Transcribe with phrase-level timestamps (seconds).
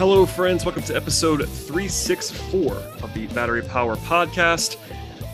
[0.00, 0.64] Hello, friends.
[0.64, 4.78] Welcome to episode 364 of the Battery Power Podcast.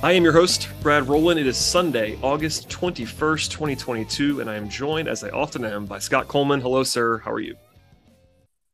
[0.03, 1.39] I am your host, Brad Rowland.
[1.39, 6.01] It is Sunday, August 21st, 2022, and I am joined, as I often am, by
[6.01, 6.61] Scott Coleman.
[6.61, 7.19] Hello, sir.
[7.19, 7.55] How are you?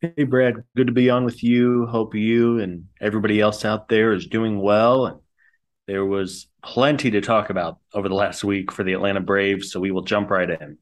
[0.00, 0.64] Hey, Brad.
[0.74, 1.84] Good to be on with you.
[1.84, 5.22] Hope you and everybody else out there is doing well.
[5.86, 9.78] There was plenty to talk about over the last week for the Atlanta Braves, so
[9.78, 10.78] we will jump right in.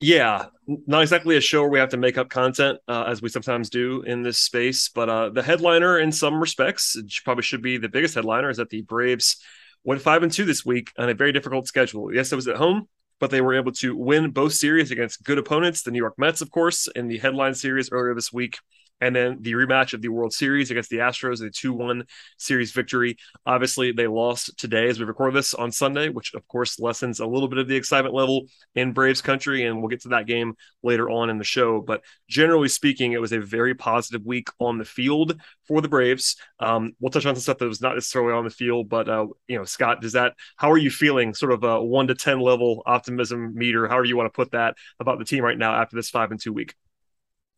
[0.00, 3.28] Yeah, not exactly a show where we have to make up content uh, as we
[3.28, 7.76] sometimes do in this space, but uh, the headliner, in some respects, probably should be
[7.76, 9.36] the biggest headliner, is that the Braves
[9.84, 12.14] went five and two this week on a very difficult schedule.
[12.14, 15.36] Yes, it was at home, but they were able to win both series against good
[15.36, 18.56] opponents, the New York Mets, of course, in the headline series earlier this week
[19.00, 22.04] and then the rematch of the World Series against the Astros, a 2 1
[22.38, 23.16] series victory.
[23.46, 27.26] Obviously, they lost today as we record this on Sunday, which of course lessens a
[27.26, 29.64] little bit of the excitement level in Braves country.
[29.64, 31.80] And we'll get to that game later on in the show.
[31.80, 36.36] But generally speaking, it was a very positive week on the field for the Braves.
[36.58, 39.26] Um, we'll touch on some stuff that was not necessarily on the field, but, uh,
[39.48, 41.34] you know, Scott, does that, how are you feeling?
[41.34, 44.76] Sort of a one to 10 level optimism meter, however you want to put that
[44.98, 46.74] about the team right now after this five and two week?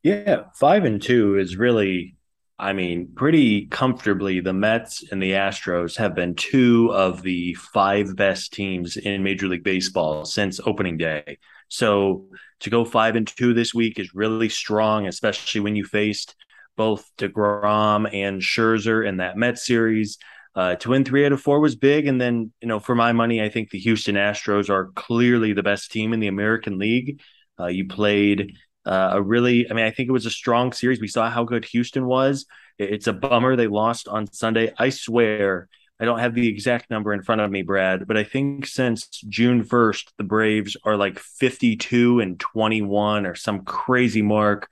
[0.03, 2.17] Yeah, five and two is really,
[2.59, 4.41] I mean, pretty comfortably.
[4.41, 9.47] The Mets and the Astros have been two of the five best teams in Major
[9.47, 11.39] League Baseball since opening day.
[11.69, 12.27] So
[12.61, 16.35] to go five and two this week is really strong, especially when you faced
[16.77, 20.19] both DeGrom and Scherzer in that Mets series.
[20.55, 22.07] Uh, to win three out of four was big.
[22.07, 25.63] And then, you know, for my money, I think the Houston Astros are clearly the
[25.63, 27.21] best team in the American League.
[27.59, 31.01] Uh, you played uh, a really, I mean, I think it was a strong series.
[31.01, 32.47] We saw how good Houston was.
[32.79, 34.73] It's a bummer they lost on Sunday.
[34.79, 35.69] I swear,
[36.01, 39.07] I don't have the exact number in front of me, Brad, but I think since
[39.29, 44.69] June 1st, the Braves are like 52 and 21 or some crazy mark.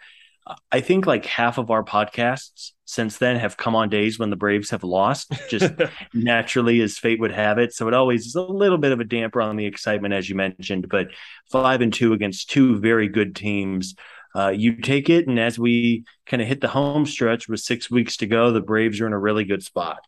[0.71, 4.37] I think like half of our podcasts since then have come on days when the
[4.37, 5.73] Braves have lost, just
[6.15, 7.73] naturally as fate would have it.
[7.73, 10.35] So it always is a little bit of a damper on the excitement, as you
[10.35, 10.89] mentioned.
[10.89, 11.09] But
[11.51, 13.95] five and two against two very good teams.
[14.35, 17.91] Uh, you take it, and as we kind of hit the home stretch with six
[17.91, 20.05] weeks to go, the Braves are in a really good spot.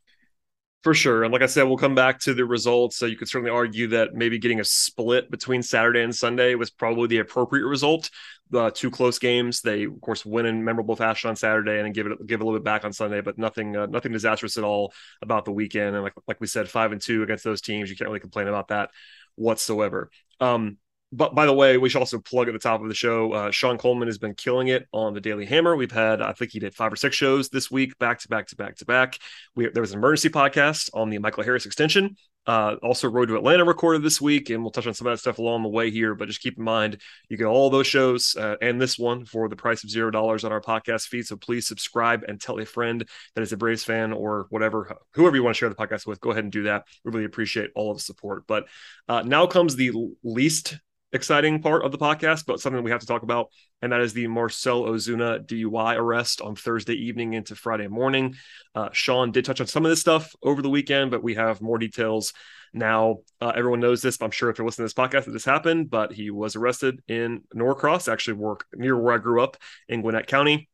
[0.82, 1.22] For sure.
[1.22, 2.96] And like I said, we'll come back to the results.
[2.96, 6.70] So you could certainly argue that maybe getting a split between Saturday and Sunday was
[6.70, 8.10] probably the appropriate result.
[8.50, 11.92] The two close games, they of course win in memorable fashion on Saturday and then
[11.92, 14.64] give it give a little bit back on Sunday, but nothing uh, nothing disastrous at
[14.64, 14.92] all
[15.22, 15.94] about the weekend.
[15.94, 18.48] And like like we said, five and two against those teams, you can't really complain
[18.48, 18.90] about that
[19.36, 20.10] whatsoever.
[20.40, 20.78] Um,
[21.12, 23.32] but by the way, we should also plug at the top of the show.
[23.32, 25.76] Uh, Sean Coleman has been killing it on the Daily Hammer.
[25.76, 28.46] We've had, I think he did five or six shows this week, back to back
[28.48, 29.18] to back to back.
[29.54, 32.16] We, there was an emergency podcast on the Michael Harris extension.
[32.44, 35.18] Uh, also, Road to Atlanta recorded this week, and we'll touch on some of that
[35.18, 36.14] stuff along the way here.
[36.14, 39.48] But just keep in mind, you get all those shows uh, and this one for
[39.48, 41.26] the price of zero dollars on our podcast feed.
[41.26, 45.36] So please subscribe and tell a friend that is a Braves fan or whatever, whoever
[45.36, 46.20] you want to share the podcast with.
[46.20, 46.84] Go ahead and do that.
[47.04, 48.44] We really appreciate all of the support.
[48.48, 48.66] But
[49.08, 49.92] uh, now comes the
[50.24, 50.78] least
[51.12, 53.48] exciting part of the podcast, but something we have to talk about,
[53.80, 58.34] and that is the Marcell Ozuna DUI arrest on Thursday evening into Friday morning.
[58.74, 61.60] Uh, Sean did touch on some of this stuff over the weekend, but we have
[61.60, 62.32] more details
[62.72, 63.18] now.
[63.40, 65.90] Uh, everyone knows this, I'm sure if you're listening to this podcast that this happened,
[65.90, 69.56] but he was arrested in Norcross, actually work near where I grew up
[69.88, 70.68] in Gwinnett County.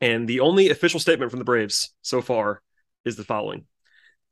[0.00, 2.60] And the only official statement from the Braves so far
[3.04, 3.66] is the following.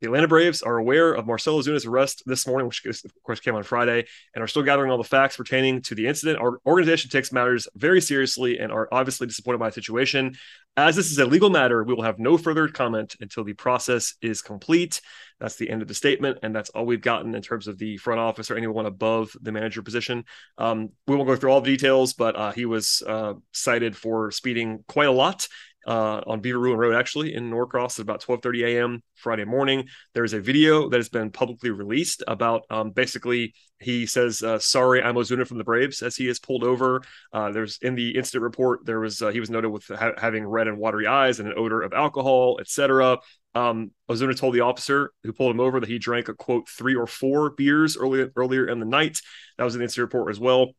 [0.01, 3.55] The Atlanta Braves are aware of Marcell Ozuna's arrest this morning, which of course came
[3.55, 6.37] on Friday, and are still gathering all the facts pertaining to the incident.
[6.37, 10.35] Our organization takes matters very seriously and are obviously disappointed by the situation.
[10.75, 14.15] As this is a legal matter, we will have no further comment until the process
[14.21, 14.99] is complete.
[15.39, 17.95] That's the end of the statement, and that's all we've gotten in terms of the
[17.95, 20.25] front office or anyone above the manager position.
[20.57, 24.31] Um, we won't go through all the details, but uh, he was uh, cited for
[24.31, 25.47] speeding quite a lot
[25.85, 29.03] uh, on Beaver Ruin Road, actually in Norcross at about 12:30 a.m.
[29.15, 29.87] Friday morning.
[30.13, 35.01] There's a video that has been publicly released about um, basically he says, uh, "Sorry,
[35.01, 37.01] I'm Ozuna from the Braves," as he is pulled over.
[37.33, 40.47] Uh, there's in the incident report there was uh, he was noted with ha- having
[40.47, 43.19] red and watery eyes and an odor of alcohol, etc.
[43.53, 46.95] Um, Ozuna told the officer who pulled him over that he drank a quote three
[46.95, 49.19] or four beers earlier earlier in the night.
[49.57, 50.71] That was in the incident report as well.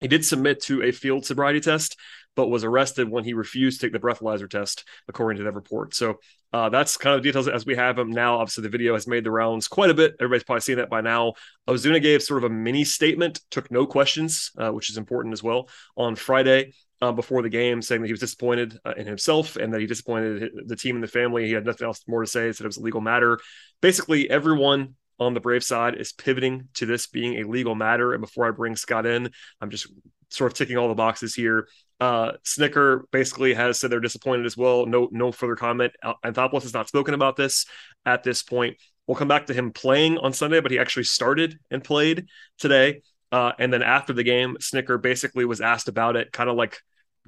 [0.00, 1.96] He did submit to a field sobriety test,
[2.36, 5.94] but was arrested when he refused to take the breathalyzer test, according to that report.
[5.94, 6.18] So
[6.52, 8.38] uh, that's kind of details as we have them now.
[8.38, 10.14] Obviously, the video has made the rounds quite a bit.
[10.20, 11.34] Everybody's probably seen that by now.
[11.68, 15.42] Ozuna gave sort of a mini statement, took no questions, uh, which is important as
[15.42, 16.72] well, on Friday.
[17.02, 19.86] Uh, before the game, saying that he was disappointed uh, in himself and that he
[19.86, 21.44] disappointed the team and the family.
[21.44, 22.50] He had nothing else more to say.
[22.50, 23.40] Said it was a legal matter.
[23.82, 28.12] Basically, everyone on the Brave side is pivoting to this being a legal matter.
[28.12, 29.30] And before I bring Scott in,
[29.60, 29.86] I'm just
[30.30, 31.68] sort of ticking all the boxes here.
[32.00, 34.86] Uh, Snitker basically has said they're disappointed as well.
[34.86, 35.92] No, no further comment.
[36.24, 37.66] Anthopoulos has not spoken about this
[38.04, 38.76] at this point.
[39.06, 42.26] We'll come back to him playing on Sunday, but he actually started and played
[42.58, 43.02] today.
[43.30, 46.78] Uh, and then after the game, Snitker basically was asked about it, kind of like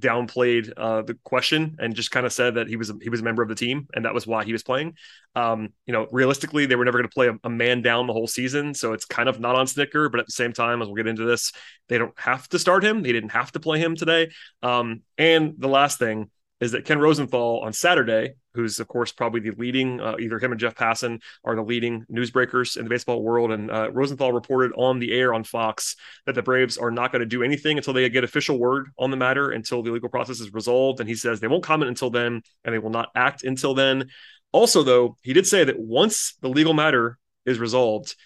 [0.00, 3.24] downplayed uh, the question and just kind of said that he was he was a
[3.24, 4.94] member of the team and that was why he was playing.
[5.34, 8.12] Um, you know, realistically, they were never going to play a, a, man down the
[8.12, 10.10] whole season, so it's kind of not on Snitker.
[10.10, 11.52] But at the same time, as we'll get into this,
[11.88, 13.02] they don't have to start him.
[13.02, 14.30] They didn't have to play him today.
[14.62, 16.30] Um, and the last thing
[16.60, 20.52] is that Ken Rosenthal on Saturday, who's of course probably the leading, uh, either him
[20.52, 23.52] and Jeff Passan are the leading newsbreakers in the baseball world.
[23.52, 27.20] And uh, Rosenthal reported on the air on Fox that the Braves are not going
[27.20, 30.40] to do anything until they get official word on the matter, until the legal process
[30.40, 31.00] is resolved.
[31.00, 34.08] And he says they won't comment until then, and they will not act until then.
[34.52, 38.16] Also, though, he did say that once the legal matter is resolved,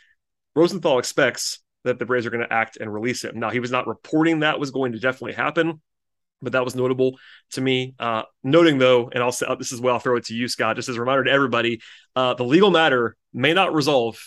[0.54, 3.40] Rosenthal expects that the Braves are going to act and release him.
[3.40, 5.80] Now, he was not reporting that was going to definitely happen
[6.42, 7.18] but that was notable
[7.52, 7.94] to me.
[7.98, 10.88] Uh, noting though, and I'll this is where I'll throw it to you, Scott, just
[10.88, 11.80] as a reminder to everybody,
[12.16, 14.18] uh, the legal matter may not resolve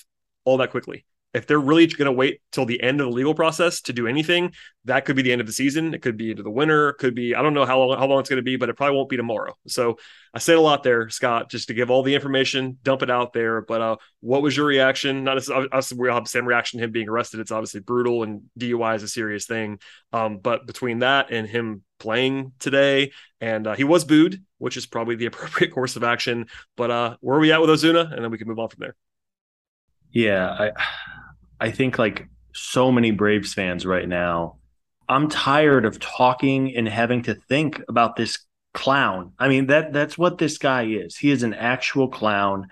[0.45, 3.33] all that quickly if they're really going to wait till the end of the legal
[3.33, 4.53] process to do anything,
[4.85, 5.93] that could be the end of the season.
[5.93, 6.89] It could be into the winter.
[6.89, 8.69] It could be I don't know how long, how long it's going to be, but
[8.69, 9.55] it probably won't be tomorrow.
[9.67, 9.97] So
[10.33, 13.33] I said a lot there, Scott, just to give all the information, dump it out
[13.33, 13.61] there.
[13.61, 15.23] But uh, what was your reaction?
[15.23, 17.39] Not us, we all have the same reaction to him being arrested.
[17.39, 19.79] It's obviously brutal, and DUI is a serious thing.
[20.11, 24.85] Um, but between that and him playing today, and uh, he was booed, which is
[24.85, 26.47] probably the appropriate course of action.
[26.75, 28.13] But uh, where are we at with Ozuna?
[28.13, 28.95] And then we can move on from there.
[30.11, 30.71] Yeah, I
[31.59, 34.57] I think like so many Braves fans right now,
[35.09, 38.37] I'm tired of talking and having to think about this
[38.73, 39.31] clown.
[39.39, 41.17] I mean, that that's what this guy is.
[41.17, 42.67] He is an actual clown.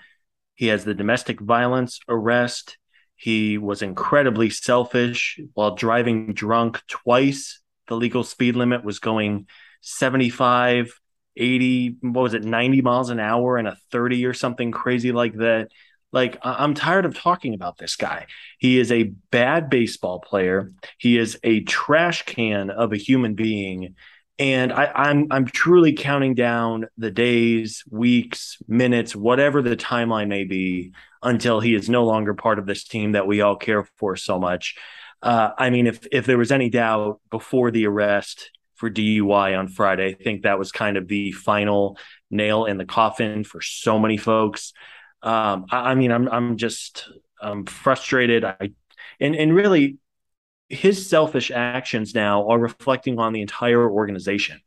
[0.55, 2.77] He has the domestic violence arrest.
[3.15, 7.60] He was incredibly selfish while driving drunk twice.
[7.87, 9.47] The legal speed limit was going
[9.81, 10.91] 75,
[11.37, 15.35] 80, what was it, 90 miles an hour and a 30 or something crazy like
[15.35, 15.69] that.
[16.13, 18.27] Like, I'm tired of talking about this guy.
[18.59, 20.69] He is a bad baseball player.
[20.97, 23.95] He is a trash can of a human being.
[24.37, 30.45] And I, I'm I'm truly counting down the days, weeks, minutes, whatever the timeline may
[30.45, 34.15] be, until he is no longer part of this team that we all care for
[34.15, 34.75] so much.
[35.21, 39.67] Uh, I mean, if if there was any doubt before the arrest for DUI on
[39.67, 41.97] Friday, I think that was kind of the final
[42.29, 44.73] nail in the coffin for so many folks.
[45.21, 47.09] Um, I, I mean, I'm I'm just
[47.39, 48.43] I'm frustrated.
[48.43, 48.71] I
[49.19, 49.97] and and really,
[50.69, 54.59] his selfish actions now are reflecting on the entire organization.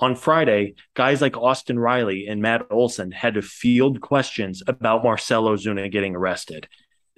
[0.00, 5.44] On Friday, guys like Austin Riley and Matt Olson had to field questions about Marcell
[5.44, 6.68] Ozuna getting arrested.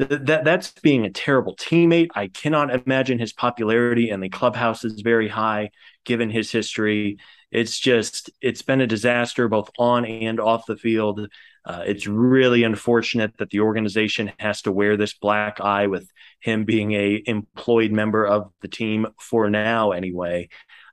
[0.00, 2.08] That that's being a terrible teammate.
[2.14, 5.72] I cannot imagine his popularity in the clubhouse is very high
[6.06, 7.18] given his history.
[7.50, 11.28] It's just it's been a disaster both on and off the field.
[11.66, 16.64] Uh, it's really unfortunate that the organization has to wear this black eye with him
[16.64, 20.48] being a employed member of the team for now, anyway.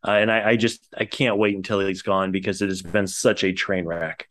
[0.06, 3.08] Uh, and I, I just I can't wait until he's gone because it has been
[3.08, 4.28] such a train wreck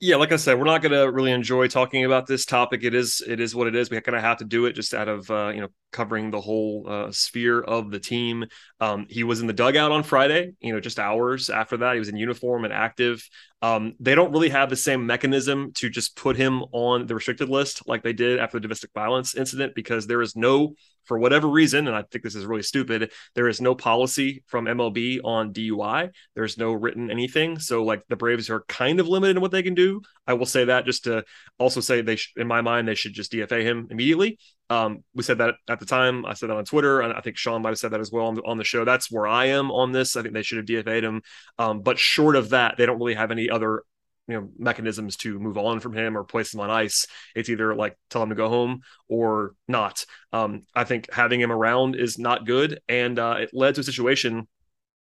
[0.00, 2.82] yeah like i said we're not going to really enjoy talking about this topic.
[2.82, 3.90] It is it is what it is.
[3.90, 6.40] We kind of have to do it just out of uh, you know covering the
[6.40, 8.46] whole uh, sphere of the team.
[8.80, 11.94] Um, he was in the dugout on friday you know just hours after that.
[11.94, 13.28] He was in uniform and active.
[13.62, 17.50] Um, they don't really have the same mechanism to just put him on the restricted
[17.50, 20.74] list like they did after the domestic violence incident because there is no
[21.10, 24.66] for whatever reason, and I think this is really stupid, there is no policy from
[24.66, 26.10] MLB on DUI.
[26.36, 27.58] There's no written anything.
[27.58, 30.02] So, like, the Braves are kind of limited in what they can do.
[30.28, 31.24] I will say that just to
[31.58, 34.38] also say they, sh- in my mind, they should just DFA him immediately.
[34.68, 36.24] Um, we said that at the time.
[36.24, 38.26] I said that on Twitter, and I think Sean might have said that as well
[38.26, 38.84] on the, on the show.
[38.84, 40.14] That's where I am on this.
[40.14, 41.22] I think they should have DFA'd him.
[41.58, 43.82] Um, but short of that, they don't really have any other
[44.30, 47.06] you know mechanisms to move on from him or place him on ice.
[47.34, 50.04] It's either like tell him to go home or not.
[50.32, 53.84] Um, I think having him around is not good, and uh, it led to a
[53.84, 54.48] situation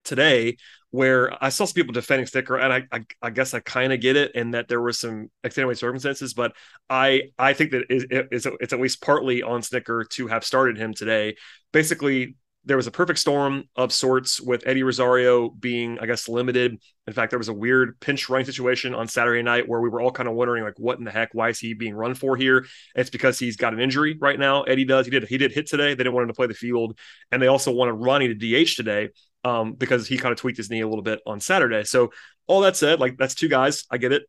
[0.03, 0.57] today
[0.91, 3.99] where I saw some people defending Snitker, and I I, I guess I kind of
[3.99, 6.53] get it, and that there were some extenuating circumstances, but
[6.89, 10.77] I I think that it, it's it's at least partly on Snitker to have started
[10.77, 11.35] him today.
[11.71, 16.79] Basically, there was a perfect storm of sorts with Eddie Rosario being, I guess, limited.
[17.07, 19.99] In fact, there was a weird pinch running situation on Saturday night where we were
[19.99, 21.33] all kind of wondering, like, what in the heck?
[21.33, 22.65] Why is he being run for here?
[22.95, 24.63] It's because he's got an injury right now.
[24.63, 25.05] Eddie does.
[25.05, 25.23] He did.
[25.25, 25.89] He did hit today.
[25.89, 26.97] They didn't want him to play the field,
[27.31, 29.09] and they also wanted Ronnie to DH today
[29.43, 31.83] um, because he kind of tweaked his knee a little bit on Saturday.
[31.83, 32.11] So
[32.47, 33.85] all that said, like that's two guys.
[33.91, 34.23] I get it,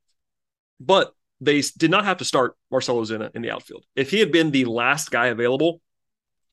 [0.81, 3.85] but they did not have to start Marcell Ozuna in the outfield.
[3.95, 5.81] If he had been the last guy available,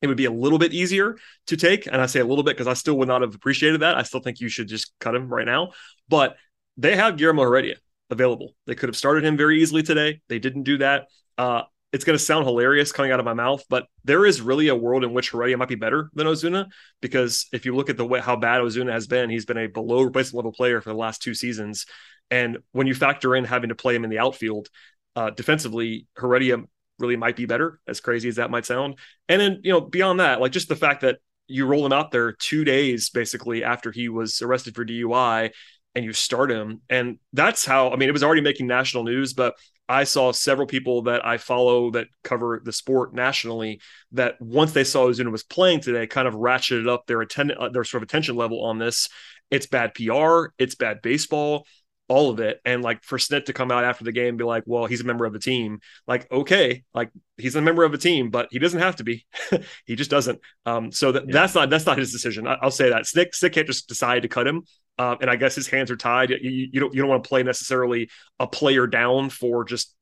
[0.01, 1.17] it would be a little bit easier
[1.47, 1.85] to take.
[1.85, 3.97] And I say a little bit because I still would not have appreciated that.
[3.97, 5.71] I still think you should just cut him right now.
[6.09, 6.37] But
[6.77, 7.75] they have Guillermo Heredia
[8.09, 8.55] available.
[8.65, 10.21] They could have started him very easily today.
[10.27, 11.07] They didn't do that.
[11.37, 14.69] Uh, it's going to sound hilarious coming out of my mouth, but there is really
[14.69, 16.67] a world in which Heredia might be better than Ozuna
[17.01, 19.67] because if you look at the way how bad Ozuna has been, he's been a
[19.67, 21.85] below replacement level player for the last two seasons.
[22.29, 24.69] And when you factor in having to play him in the outfield,
[25.17, 26.59] uh, defensively, Heredia
[27.01, 28.97] really might be better, as crazy as that might sound.
[29.27, 31.17] And then, you know, beyond that, like just the fact that
[31.47, 35.51] you roll him out there two days basically after he was arrested for DUI
[35.95, 36.81] and you start him.
[36.89, 39.55] And that's how, I mean, it was already making national news, but
[39.89, 43.81] I saw several people that I follow that cover the sport nationally
[44.13, 47.69] that once they saw Ozuna was playing today, kind of ratcheted up their attend- uh,
[47.69, 49.09] their sort of attention level on this.
[49.49, 51.65] It's bad PR, it's bad baseball
[52.11, 52.59] all of it.
[52.65, 54.99] And like for Snit to come out after the game and be like, well, he's
[54.99, 55.79] a member of the team.
[56.07, 59.25] Like, okay, like he's a member of the team, but he doesn't have to be.
[59.85, 60.41] he just doesn't.
[60.65, 61.31] Um, so that, yeah.
[61.31, 62.47] that's not that's not his decision.
[62.47, 64.63] I, will say that Snit Snit can't just decide to cut him.
[64.97, 66.31] Um, and I guess his hands are tied.
[66.31, 69.95] You, you don't you don't want to play necessarily a player down for just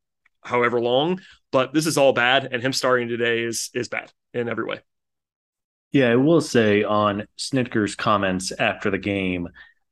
[0.44, 1.22] however long.
[1.52, 4.80] But this is all bad, and him starting today is is bad in every way.
[5.92, 9.50] Yeah, I will say on Snitker's comments after the game,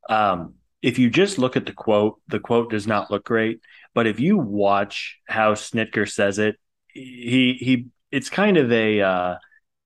[0.10, 3.62] um, if you just look at the quote, the quote does not look great.
[3.94, 6.56] But if you watch how Snitker says it,
[6.88, 9.36] he he it's kind of a uh,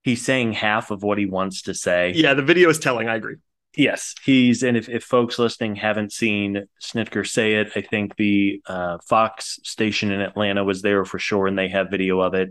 [0.03, 2.13] he's saying half of what he wants to say.
[2.15, 3.07] Yeah, the video is telling.
[3.07, 3.35] I agree.
[3.77, 8.61] Yes, he's and if, if folks listening haven't seen Snitker say it, I think the
[8.65, 12.49] uh, Fox station in Atlanta was there for sure, and they have video of it.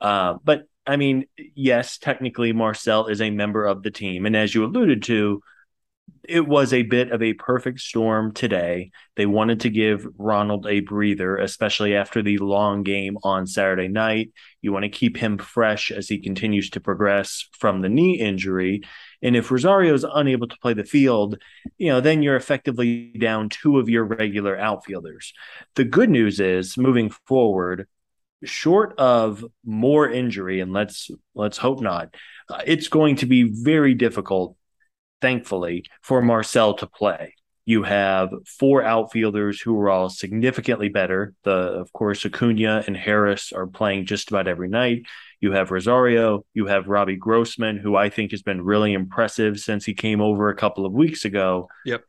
[0.00, 4.54] Uh, but I mean, yes, technically Marcell is a member of the team, and as
[4.54, 5.42] you alluded to,
[6.28, 8.90] it was a bit of a perfect storm today.
[9.16, 14.32] They wanted to give Ronald a breather, especially after the long game on Saturday night.
[14.60, 18.82] You want to keep him fresh as he continues to progress from the knee injury.
[19.22, 21.38] And if Rosario is unable to play the field,
[21.78, 25.32] you know, then you're effectively down two of your regular outfielders.
[25.74, 27.86] The good news is moving forward,
[28.44, 32.14] short of more injury, and let's let's hope not,
[32.48, 34.56] uh, it's going to be very difficult
[35.20, 37.34] thankfully, for Marcell to play.
[37.68, 41.34] You have four outfielders who are all significantly better.
[41.42, 45.02] The of course Acuna and Harris are playing just about every night.
[45.40, 49.84] You have Rosario, you have Robbie Grossman, who I think has been really impressive since
[49.84, 51.68] he came over a couple of weeks ago.
[51.84, 52.04] Yep.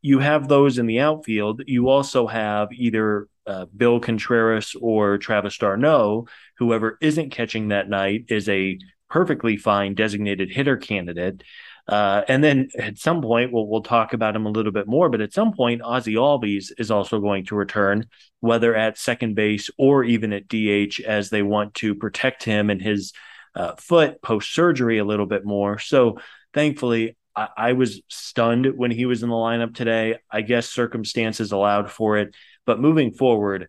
[0.00, 1.62] You have those in the outfield.
[1.66, 6.26] You also have either uh, Bill Contreras or Travis d'Arnaud.
[6.58, 8.78] Whoever isn't catching that night is a
[9.10, 11.42] perfectly fine designated hitter candidate.
[11.88, 15.08] Uh, and then at some point, we'll, we'll talk about him a little bit more,
[15.08, 18.06] but at some point, Ozzy Albies is also going to return,
[18.40, 22.80] whether at second base or even at DH, as they want to protect him and
[22.80, 23.12] his
[23.54, 25.78] uh, foot post surgery a little bit more.
[25.78, 26.18] So
[26.54, 30.18] thankfully, I, I was stunned when he was in the lineup today.
[30.30, 32.34] I guess circumstances allowed for it.
[32.64, 33.68] But moving forward,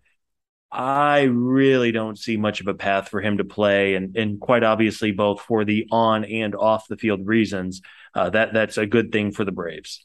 [0.76, 4.64] I really don't see much of a path for him to play, and and quite
[4.64, 7.82] obviously both for the on and off the field reasons
[8.16, 10.04] uh, that that's a good thing for the Braves.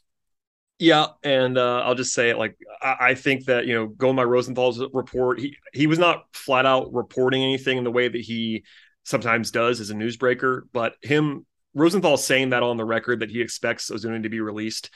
[0.77, 4.15] Yeah, and uh, I'll just say it like I, I, think that you know going
[4.15, 8.21] by Rosenthal's report, he he was not flat out reporting anything in the way that
[8.21, 8.63] he
[9.03, 13.41] sometimes does as a newsbreaker, but him Rosenthal saying that on the record that he
[13.41, 14.91] expects Ozuna to be released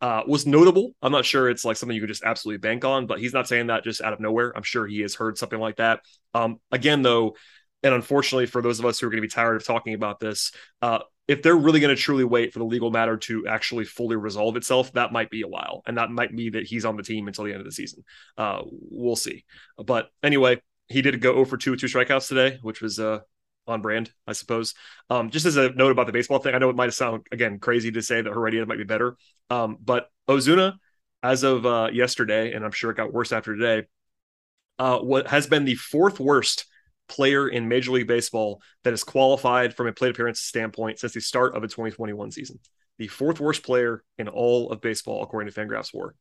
[0.00, 0.92] uh, was notable.
[1.02, 3.48] I'm not sure it's like something you could just absolutely bank on, but he's not
[3.48, 4.52] saying that just out of nowhere.
[4.54, 6.00] I'm sure he has heard something like that.
[6.34, 7.36] Um, again, though,
[7.82, 10.20] and unfortunately for those of us who are going to be tired of talking about
[10.20, 10.98] this, uh,
[11.28, 14.56] if they're really going to truly wait for the legal matter to actually fully resolve
[14.56, 17.26] itself, that might be a while, and that might be that he's on the team
[17.26, 18.04] until the end of the season.
[18.38, 19.44] Uh, we'll see.
[19.84, 23.20] But anyway, he did go over two with two strikeouts today, which was uh,
[23.66, 24.74] on brand, I suppose.
[25.10, 27.58] Um, just as a note about the baseball thing, I know it might sound again
[27.58, 29.16] crazy to say that Heredia might be better,
[29.50, 30.74] um, but Ozuna,
[31.22, 33.86] as of uh, yesterday, and I'm sure it got worse after today,
[34.78, 36.66] uh, what has been the fourth worst
[37.08, 41.20] player in Major League Baseball that is qualified from a plate appearance standpoint since the
[41.20, 42.58] start of the 2021 season.
[42.98, 46.14] The fourth worst player in all of baseball, according to Fangraphs WAR.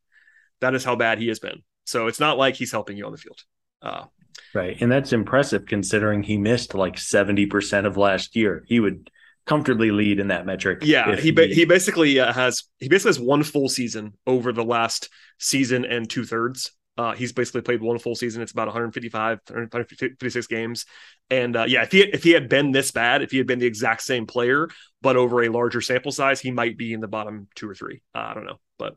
[0.61, 1.63] That is how bad he has been.
[1.85, 3.39] So it's not like he's helping you on the field.
[3.81, 4.05] Uh,
[4.53, 4.77] right.
[4.79, 8.63] And that's impressive considering he missed like 70% of last year.
[8.67, 9.09] He would
[9.45, 10.79] comfortably lead in that metric.
[10.81, 14.63] Yeah, he ba- he basically uh, has he basically has one full season over the
[14.63, 18.41] last season and two thirds uh, he's basically played one full season.
[18.41, 20.85] It's about 155, 156 games.
[21.29, 23.59] And uh, yeah, if he if he had been this bad, if he had been
[23.59, 24.69] the exact same player
[25.01, 28.01] but over a larger sample size, he might be in the bottom two or three.
[28.13, 28.95] Uh, I don't know, but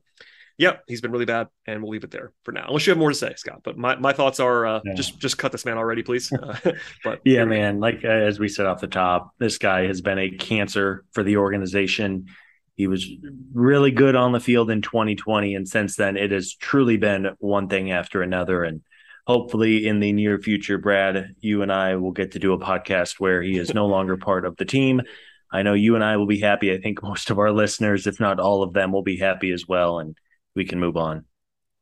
[0.59, 2.65] yeah, he's been really bad, and we'll leave it there for now.
[2.67, 3.61] Unless you have more to say, Scott.
[3.63, 4.95] But my, my thoughts are uh, yeah.
[4.95, 6.31] just just cut this man already, please.
[6.39, 6.57] Uh,
[7.05, 10.19] but yeah, man, like uh, as we said off the top, this guy has been
[10.19, 12.27] a cancer for the organization.
[12.75, 13.09] He was
[13.53, 15.55] really good on the field in 2020.
[15.55, 18.63] And since then, it has truly been one thing after another.
[18.63, 18.83] And
[19.27, 23.19] hopefully, in the near future, Brad, you and I will get to do a podcast
[23.19, 25.03] where he is no longer part of the team.
[25.51, 26.73] I know you and I will be happy.
[26.73, 29.67] I think most of our listeners, if not all of them, will be happy as
[29.67, 29.99] well.
[29.99, 30.17] And
[30.59, 31.25] we can move on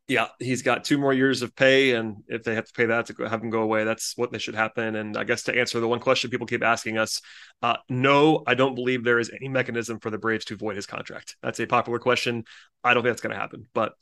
[0.09, 3.07] yeah, he's got two more years of pay, and if they have to pay that
[3.07, 4.95] to have him go away, that's what they should happen.
[4.95, 7.21] And I guess to answer the one question people keep asking us,
[7.61, 10.87] uh, no, I don't believe there is any mechanism for the Braves to void his
[10.87, 11.37] contract.
[11.43, 12.45] That's a popular question.
[12.85, 13.95] I don't think that's going to happen, but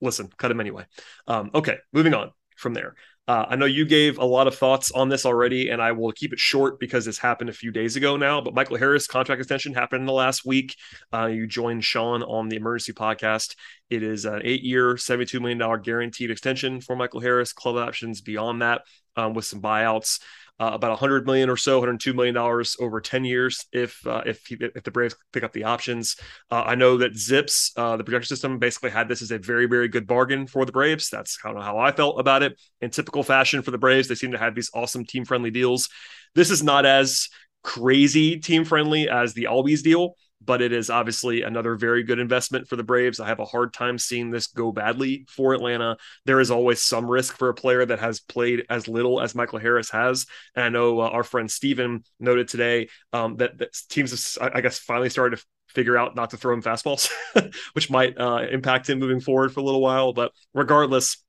[0.00, 0.86] listen, cut him anyway.
[1.26, 2.94] Um, okay, moving on from there.
[3.26, 6.12] Uh, I know you gave a lot of thoughts on this already, and I will
[6.12, 8.42] keep it short because this happened a few days ago now.
[8.42, 10.76] But Michael Harris contract extension happened in the last week.
[11.10, 13.56] Uh, you joined Sean on the emergency podcast.
[13.88, 17.54] It is an eight-year, seventy-two million dollar guaranteed extension for Michael Harris.
[17.54, 18.82] Club options beyond that,
[19.16, 20.20] um, with some buyouts
[20.60, 24.40] uh, about 100 million or so, 102 million dollars over 10 years if uh, if
[24.50, 26.16] if the Braves pick up the options.
[26.50, 29.66] Uh, I know that ZiPS, uh, the projection system, basically had this as a very
[29.66, 31.10] very good bargain for the Braves.
[31.10, 32.60] That's kind of how I felt about it.
[32.80, 35.88] In typical fashion for the Braves, they seem to have these awesome team friendly deals.
[36.34, 37.28] This is not as
[37.64, 42.68] crazy team friendly as the Albies deal but it is obviously another very good investment
[42.68, 43.20] for the Braves.
[43.20, 45.96] I have a hard time seeing this go badly for Atlanta.
[46.24, 49.58] There is always some risk for a player that has played as little as Michael
[49.58, 50.26] Harris has.
[50.54, 54.60] And I know uh, our friend Steven noted today um, that, that, teams, have, I
[54.60, 57.10] guess, finally started to figure out not to throw him fastballs,
[57.72, 60.12] which might uh, impact him moving forward for a little while.
[60.12, 61.22] But regardless,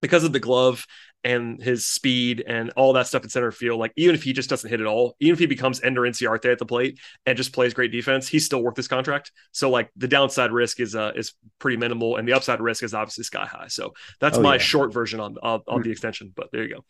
[0.00, 0.86] because of the glove
[1.24, 4.48] and his speed and all that stuff in center field, like even if he just
[4.48, 7.52] doesn't hit it all, even if he becomes Ender Inciarte at the plate and just
[7.52, 9.32] plays great defense, he's still worth this contract.
[9.52, 12.94] So like the downside risk is uh is pretty minimal, and the upside risk is
[12.94, 13.68] obviously sky high.
[13.68, 14.58] So that's oh, my yeah.
[14.58, 16.32] short version on on, on the extension.
[16.34, 16.84] But there you go.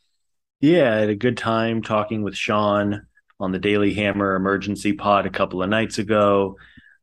[0.61, 3.07] Yeah, I had a good time talking with Sean
[3.41, 6.57] on the Daily Hammer emergency pod a couple of nights ago.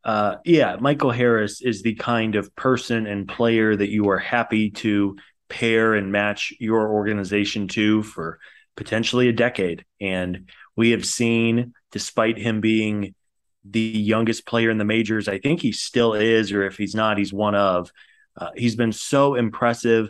[0.03, 4.69] Uh, yeah, Michael Harris is the kind of person and player that you are happy
[4.69, 5.15] to
[5.49, 8.39] pair and match your organization to for
[8.75, 9.85] potentially a decade.
[10.01, 13.15] And we have seen, despite him being
[13.63, 17.17] the youngest player in the majors, I think he still is, or if he's not,
[17.17, 17.91] he's one of.
[18.37, 20.09] Uh, he's been so impressive.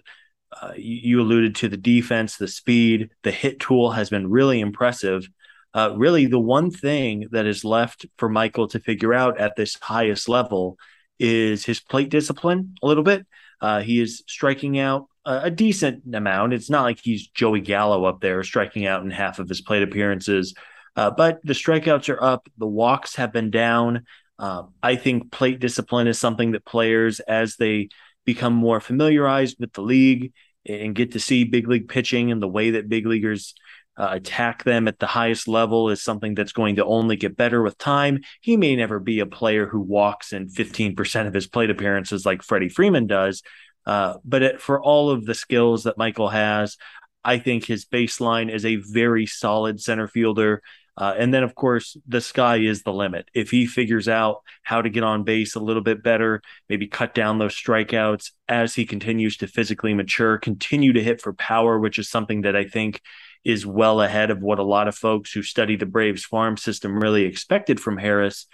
[0.52, 5.28] Uh, you, alluded to the defense, the speed, the hit tool has been really impressive.
[5.74, 9.78] Uh, really, the one thing that is left for Michael to figure out at this
[9.82, 10.78] highest level
[11.20, 13.28] is his plate discipline a little bit.
[13.60, 16.54] Uh, he is striking out a, decent amount.
[16.54, 19.84] It's not like he's Joey Gallo up there striking out in half of his plate
[19.84, 20.54] appearances,
[20.96, 22.48] uh, but the strikeouts are up.
[22.58, 24.06] The walks have been down.
[24.38, 27.90] Uh, I think plate discipline is something that players, as they
[28.26, 30.34] become more familiarized with the league
[30.66, 33.54] and get to see big league pitching and the way that big leaguers
[33.98, 37.62] uh, attack them at the highest level is something that's going to only get better
[37.62, 38.20] with time.
[38.42, 42.44] He may never be a player who walks in 15% of his plate appearances like
[42.44, 43.42] Freddie Freeman does,
[43.86, 46.78] uh, but it, for all of the skills that Michael has,
[47.24, 50.62] I think his baseline is a very solid center fielder.
[50.98, 53.28] Uh, and then, of course, the sky is the limit.
[53.34, 57.14] If he figures out how to get on base a little bit better, maybe cut
[57.14, 62.00] down those strikeouts as he continues to physically mature, continue to hit for power, which
[62.00, 63.02] is something that I think
[63.44, 66.98] is well ahead of what a lot of folks who study the Braves farm system
[66.98, 68.48] really expected from Harris.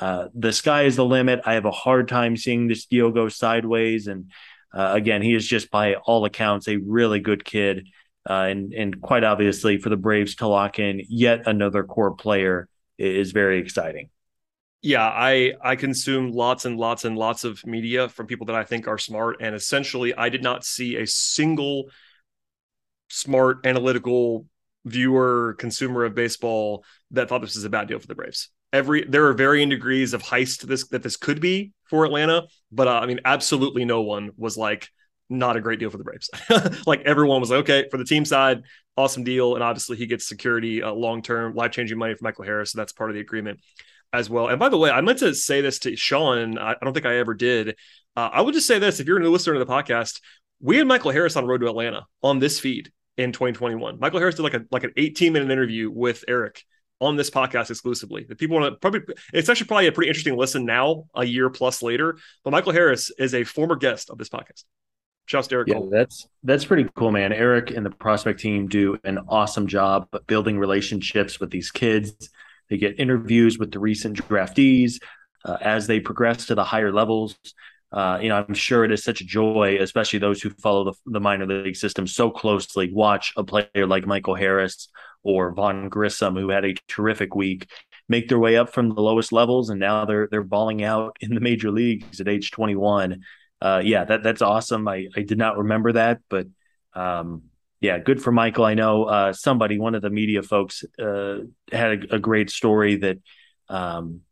[0.00, 1.40] Uh, the sky is the limit.
[1.44, 4.06] I have a hard time seeing this deal go sideways.
[4.06, 4.30] And
[4.72, 7.88] uh, again, he is just by all accounts a really good kid,
[8.28, 12.68] uh, and and quite obviously for the Braves to lock in yet another core player
[12.98, 14.10] is very exciting.
[14.82, 18.64] Yeah, I I consume lots and lots and lots of media from people that I
[18.64, 21.90] think are smart, and essentially, I did not see a single
[23.08, 24.46] smart analytical
[24.84, 28.50] viewer consumer of baseball that thought this was a bad deal for the Braves.
[28.72, 32.88] Every there are varying degrees of heist this that this could be for Atlanta, but
[32.88, 34.88] uh, I mean, absolutely no one was like
[35.30, 36.30] not a great deal for the Braves.
[36.86, 38.62] like everyone was like, okay, for the team side,
[38.96, 42.44] awesome deal, and obviously he gets security, uh, long term, life changing money for Michael
[42.44, 43.60] Harris, so that's part of the agreement
[44.12, 44.48] as well.
[44.48, 46.58] And by the way, I meant to say this to Sean.
[46.58, 47.76] I, I don't think I ever did.
[48.16, 50.20] Uh, I would just say this: if you're a new listener to the podcast,
[50.60, 53.98] we had Michael Harris on Road to Atlanta on this feed in 2021.
[54.00, 56.62] Michael Harris did like a like an 18 minute interview with Eric
[57.00, 58.24] on this podcast exclusively.
[58.28, 59.00] The people want to probably
[59.32, 62.18] it's actually probably a pretty interesting listen now, a year plus later.
[62.44, 64.64] But Michael Harris is a former guest of this podcast.
[65.26, 65.68] Shouts to Eric.
[65.68, 65.90] Yeah, Cole.
[65.90, 67.32] that's that's pretty cool, man.
[67.32, 72.30] Eric and the prospect team do an awesome job building relationships with these kids.
[72.70, 75.00] They get interviews with the recent draftees
[75.44, 77.36] uh, as they progress to the higher levels
[77.90, 80.92] uh, you know, I'm sure it is such a joy, especially those who follow the,
[81.06, 84.88] the minor league system so closely, watch a player like Michael Harris
[85.28, 87.70] or Vaughn Grissom, who had a terrific week,
[88.08, 91.34] make their way up from the lowest levels, and now they're they're balling out in
[91.34, 93.22] the major leagues at age 21.
[93.60, 94.88] Uh, yeah, that that's awesome.
[94.88, 96.46] I I did not remember that, but
[96.94, 97.42] um,
[97.80, 98.64] yeah, good for Michael.
[98.64, 102.96] I know uh, somebody, one of the media folks, uh, had a, a, great story
[102.96, 103.18] that
[103.68, 104.22] um,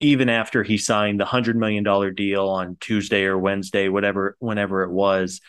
[0.00, 4.82] even after he signed the hundred million dollar deal on Tuesday or Wednesday, whatever, whenever
[4.82, 5.40] it was,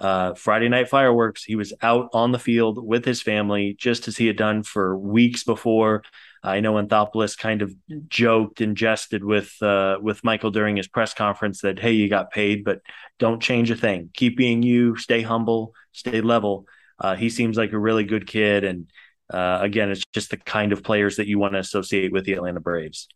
[0.00, 4.16] uh, Friday night fireworks, he was out on the field with his family, just as
[4.16, 6.02] he had done for weeks before.
[6.42, 7.74] I know Anthopoulos kind of
[8.08, 12.30] joked and jested with uh, with Michael during his press conference that, "Hey, you got
[12.30, 12.80] paid, but
[13.18, 14.08] don't change a thing.
[14.14, 14.96] Keep being you.
[14.96, 15.74] Stay humble.
[15.92, 16.64] Stay level."
[16.98, 18.90] Uh, he seems like a really good kid, and
[19.30, 22.32] uh, again, it's just the kind of players that you want to associate with the
[22.32, 23.06] Atlanta Braves.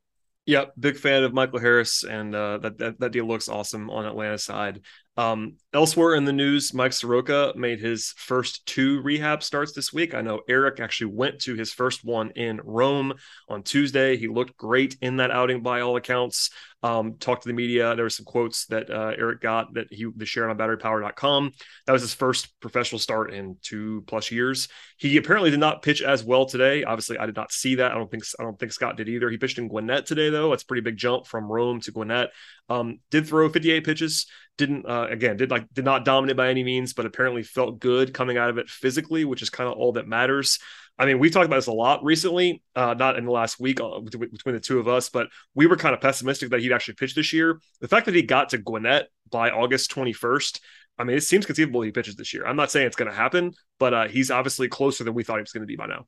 [0.46, 4.04] Yep, big fan of Michael Harris, and uh, that, that that deal looks awesome on
[4.04, 4.82] Atlanta side.
[5.16, 10.14] Um, elsewhere in the news, Mike Soroka made his first two rehab starts this week.
[10.14, 13.14] I know Eric actually went to his first one in Rome
[13.48, 14.16] on Tuesday.
[14.16, 16.50] He looked great in that outing by all accounts
[16.84, 17.96] um, talked to the media.
[17.96, 21.52] There were some quotes that uh, Eric got that he the shared on batterypower.com.
[21.86, 24.68] That was his first professional start in two plus years.
[24.98, 26.84] He apparently did not pitch as well today.
[26.84, 27.92] Obviously, I did not see that.
[27.92, 29.30] I don't think I don't think Scott did either.
[29.30, 30.50] He pitched in Gwinnett today, though.
[30.50, 32.28] That's a pretty big jump from Rome to Gwinnett.
[32.68, 34.26] Um, did throw 58 pitches.
[34.56, 38.14] Didn't uh, again did like did not dominate by any means, but apparently felt good
[38.14, 40.60] coming out of it physically, which is kind of all that matters.
[40.96, 43.80] I mean, we've talked about this a lot recently, uh, not in the last week
[43.80, 46.94] uh, between the two of us, but we were kind of pessimistic that he'd actually
[46.94, 47.60] pitch this year.
[47.80, 50.60] The fact that he got to Gwinnett by August 21st,
[50.98, 52.46] I mean, it seems conceivable he pitches this year.
[52.46, 55.36] I'm not saying it's going to happen, but uh, he's obviously closer than we thought
[55.36, 56.06] he was going to be by now.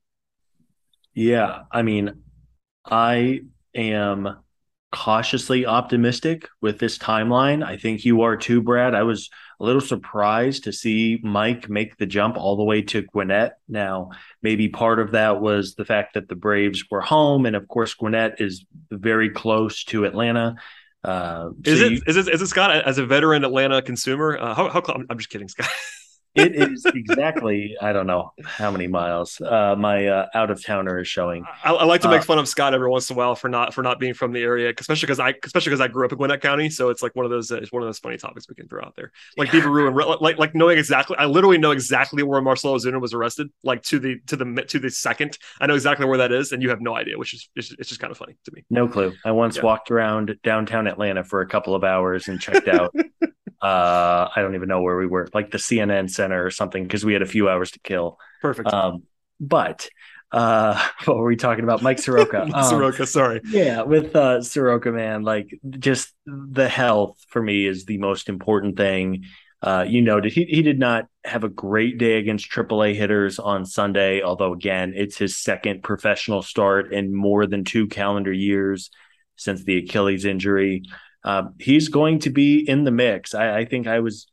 [1.15, 1.63] Yeah.
[1.73, 2.23] I mean,
[2.85, 3.41] I
[3.75, 4.37] am
[4.93, 7.65] cautiously optimistic with this timeline.
[7.65, 8.95] I think you are too, Brad.
[8.95, 13.03] I was a little surprised to see Mike make the jump all the way to
[13.03, 13.59] Gwinnett.
[13.69, 14.11] Now,
[14.43, 17.95] maybe part of that was the fact that the Braves were home, and of course,
[17.95, 20.57] Gwinnett is very close to Atlanta.
[21.03, 24.37] Uh, is so it you, is it is it Scott as a veteran Atlanta consumer?
[24.39, 25.69] Uh, how, how I'm just kidding, Scott.
[26.37, 29.41] it is exactly I don't know how many miles.
[29.41, 31.45] Uh, my uh, out of towner is showing.
[31.65, 33.49] I, I like to make uh, fun of Scott every once in a while for
[33.49, 36.13] not for not being from the area, especially because I especially because I grew up
[36.13, 38.17] in Gwinnett County, so it's like one of those uh, it's one of those funny
[38.17, 39.67] topics we can throw out there, like yeah.
[39.67, 41.17] And like like knowing exactly.
[41.19, 44.79] I literally know exactly where Marcell Ozuna was arrested, like to the to the to
[44.79, 45.39] the second.
[45.61, 47.89] I know exactly where that is, and you have no idea, which is it's, it's
[47.89, 48.65] just kind of funny to me.
[48.71, 49.13] No clue.
[49.25, 49.63] I once yeah.
[49.63, 52.95] walked around downtown Atlanta for a couple of hours and checked out
[53.63, 57.05] uh i don't even know where we were like the cnn center or something because
[57.05, 58.19] we had a few hours to kill.
[58.43, 58.73] Perfect.
[58.73, 59.03] Um
[59.41, 59.89] but
[60.33, 61.83] uh what were we talking about?
[61.83, 62.49] Mike soroka.
[62.55, 63.41] Um, soroka sorry.
[63.45, 68.77] yeah with uh soroka man like just the health for me is the most important
[68.77, 69.25] thing.
[69.63, 73.65] Uh you noted he, he did not have a great day against aaa hitters on
[73.65, 78.91] sunday although again it's his second professional start in more than two calendar years
[79.37, 80.83] since the achilles injury.
[81.25, 83.35] Um, he's going to be in the mix.
[83.35, 84.27] I, I think I was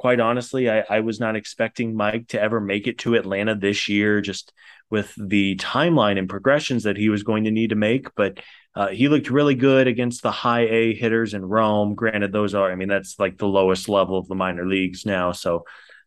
[0.00, 3.86] quite honestly, I, I, was not expecting Mike to ever make it to Atlanta this
[3.86, 4.50] year, just
[4.88, 8.14] with the timeline and progressions that he was going to need to make.
[8.14, 8.40] But
[8.74, 11.94] uh, he looked really good against the high A hitters in Rome.
[11.94, 15.32] Granted, those are, I mean, that's like the lowest level of the minor leagues now.
[15.32, 15.66] So,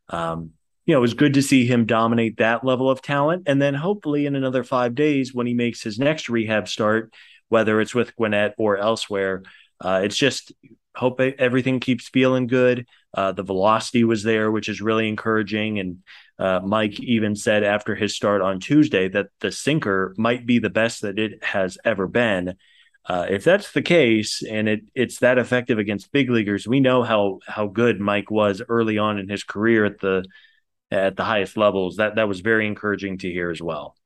[0.10, 0.54] um,
[0.88, 3.44] you know, it was good to see him dominate that level of talent.
[3.46, 7.14] And then hopefully in another five days, when he makes his next rehab start,
[7.50, 9.44] whether it's with Gwinnett or elsewhere,
[9.80, 10.52] uh, it's just
[10.96, 12.88] hope everything keeps feeling good.
[13.14, 15.80] Uh, the velocity was there, which is really encouraging.
[15.80, 16.04] And
[16.40, 20.70] uh, Mike even said after his start on Tuesday that the sinker might be the
[20.70, 22.56] best that it has ever been.
[23.06, 27.04] Uh, if that's the case, and it it's that effective against big leaguers, we know
[27.04, 30.24] how how good Mike was early on in his career at the
[30.90, 31.98] at the highest levels.
[31.98, 33.98] That that was very encouraging to hear as well.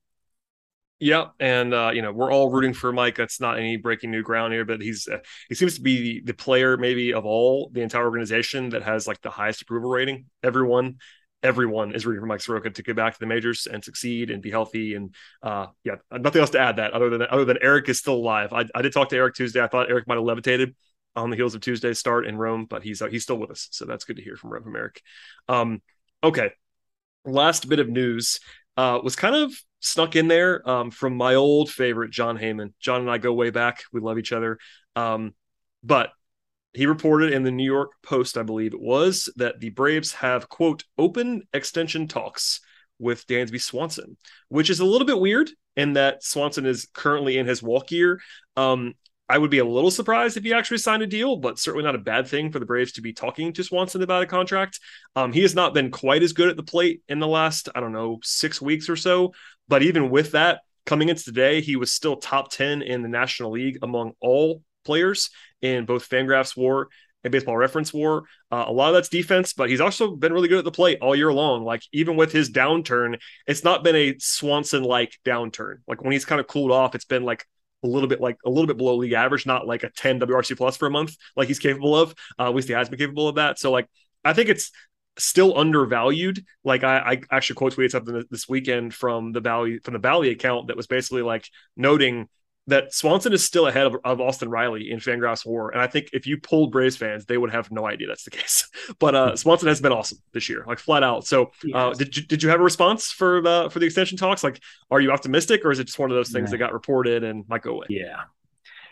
[0.99, 3.15] Yeah, and uh, you know we're all rooting for Mike.
[3.15, 6.21] That's not any breaking new ground here, but he's uh, he seems to be the,
[6.25, 10.25] the player maybe of all the entire organization that has like the highest approval rating.
[10.41, 10.95] Everyone,
[11.43, 14.41] everyone is rooting for Mike Soroka to get back to the majors and succeed and
[14.41, 14.95] be healthy.
[14.95, 18.15] And uh, yeah, nothing else to add that other than other than Eric is still
[18.15, 18.51] alive.
[18.51, 19.61] I, I did talk to Eric Tuesday.
[19.61, 20.75] I thought Eric might have levitated
[21.15, 23.67] on the heels of Tuesday's start in Rome, but he's uh, he's still with us,
[23.71, 25.03] so that's good to hear from from Eric.
[25.47, 25.83] Um,
[26.23, 26.49] okay,
[27.23, 28.39] last bit of news
[28.77, 32.73] uh, was kind of snuck in there um, from my old favorite, Jon Heyman.
[32.79, 33.83] John and I go way back.
[33.91, 34.57] We love each other.
[34.95, 35.33] Um,
[35.83, 36.11] but
[36.73, 40.49] he reported in the New York Post, I believe it was, that the Braves have,
[40.49, 42.59] quote, open extension talks
[42.99, 44.17] with Dansby Swanson,
[44.49, 48.19] which is a little bit weird in that Swanson is currently in his walk year.
[48.55, 48.93] Um,
[49.29, 51.95] I would be a little surprised if he actually signed a deal, but certainly not
[51.95, 54.79] a bad thing for the Braves to be talking to Swanson about a contract.
[55.15, 57.81] Um, he has not been quite as good at the plate in the last, I
[57.81, 59.33] don't know, six weeks or so.
[59.67, 63.51] But even with that, coming into today, he was still top 10 in the National
[63.51, 65.29] League among all players
[65.61, 66.87] in both Fangraphs WAR
[67.25, 68.23] and Baseball Reference WAR.
[68.49, 70.99] Uh, a lot of that's defense, but he's also been really good at the plate
[71.01, 71.65] all year long.
[71.65, 75.79] Like even with his downturn, it's not been a Swanson like downturn.
[75.85, 77.45] Like when he's kind of cooled off, it's been like
[77.83, 80.57] a little bit like a little bit below league average, not like a 10 WRC
[80.57, 82.13] plus for a month, like he's capable of.
[82.39, 83.59] Uh, at least he has been capable of that.
[83.59, 83.87] So like
[84.23, 84.71] I think it's
[85.17, 86.45] still undervalued.
[86.63, 90.29] Like I, I actually quote tweeted something this weekend from the Bally from the Bally
[90.29, 92.27] account that was basically like noting
[92.67, 96.09] that Swanson is still ahead of, of Austin Riley in Fangraphs WAR, and I think
[96.13, 98.67] if you polled Braves fans, they would have no idea that's the case.
[98.99, 101.25] But uh, Swanson has been awesome this year, like flat out.
[101.25, 104.43] So, uh, did you did you have a response for the for the extension talks?
[104.43, 106.51] Like, are you optimistic, or is it just one of those things yeah.
[106.51, 107.87] that got reported and might go away?
[107.89, 108.23] Yeah,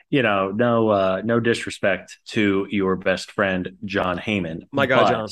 [0.09, 5.27] you know, no uh, no disrespect to your best friend Jon Heyman, my God, Jon.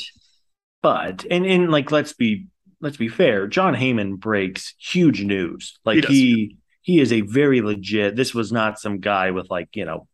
[0.81, 2.47] But and and like let's be
[2.81, 5.79] let's be fair, Jon Heyman breaks huge news.
[5.85, 8.15] Like he, he he is a very legit.
[8.15, 10.07] This was not some guy with like, you know,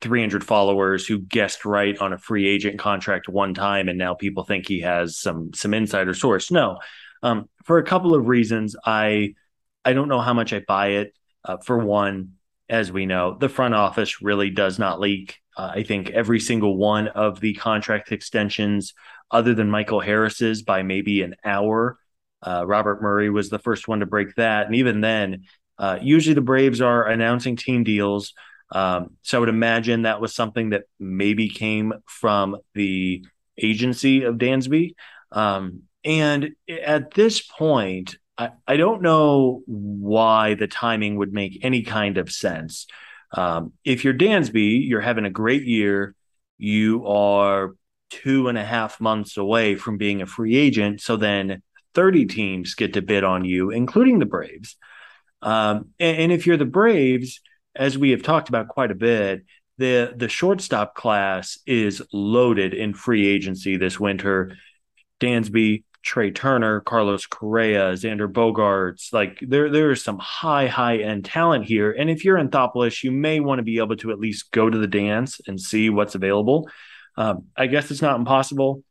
[0.00, 4.42] 300 followers who guessed right on a free agent contract one time and now people
[4.42, 6.50] think he has some some insider source.
[6.50, 6.78] No.
[7.22, 9.34] Um, for a couple of reasons I
[9.84, 11.14] I don't know how much I buy it.
[11.44, 12.32] Uh, for one,
[12.68, 15.40] as we know, the front office really does not leak.
[15.56, 18.94] Uh, I think every single one of the contract extensions,
[19.30, 21.98] other than Michael Harris's by maybe an hour,
[22.42, 24.66] uh, Robert Murray was the first one to break that.
[24.66, 25.44] And even then,
[25.78, 28.34] uh, usually the Braves are announcing team deals.
[28.70, 33.24] Um, so I would imagine that was something that maybe came from the
[33.58, 34.94] agency of Dansby.
[35.30, 41.82] Um, and at this point, I, I, don't know why the timing would make any
[41.82, 42.86] kind of sense.
[43.34, 46.14] Um, if you're Dansby, you're having a great year.
[46.58, 47.74] You are
[48.10, 51.00] two and a half months away from being a free agent.
[51.00, 51.62] So then
[51.94, 54.76] 30 teams get to bid on you, including the Braves.
[55.42, 57.40] Um, and, and, if you're the Braves,
[57.74, 59.44] as we have talked about quite a bit,
[59.78, 64.56] the the shortstop class is loaded in free agency this winter.
[65.20, 69.12] Dansby, Trea Turner, Carlos Correa, Xander Bogaerts.
[69.12, 71.92] Like there there is some high high end talent here.
[71.92, 74.78] And if you're Anthopoulos, you may want to be able to at least go to
[74.78, 76.68] the dance and see what's available.
[77.16, 78.82] Um, I guess it's not impossible.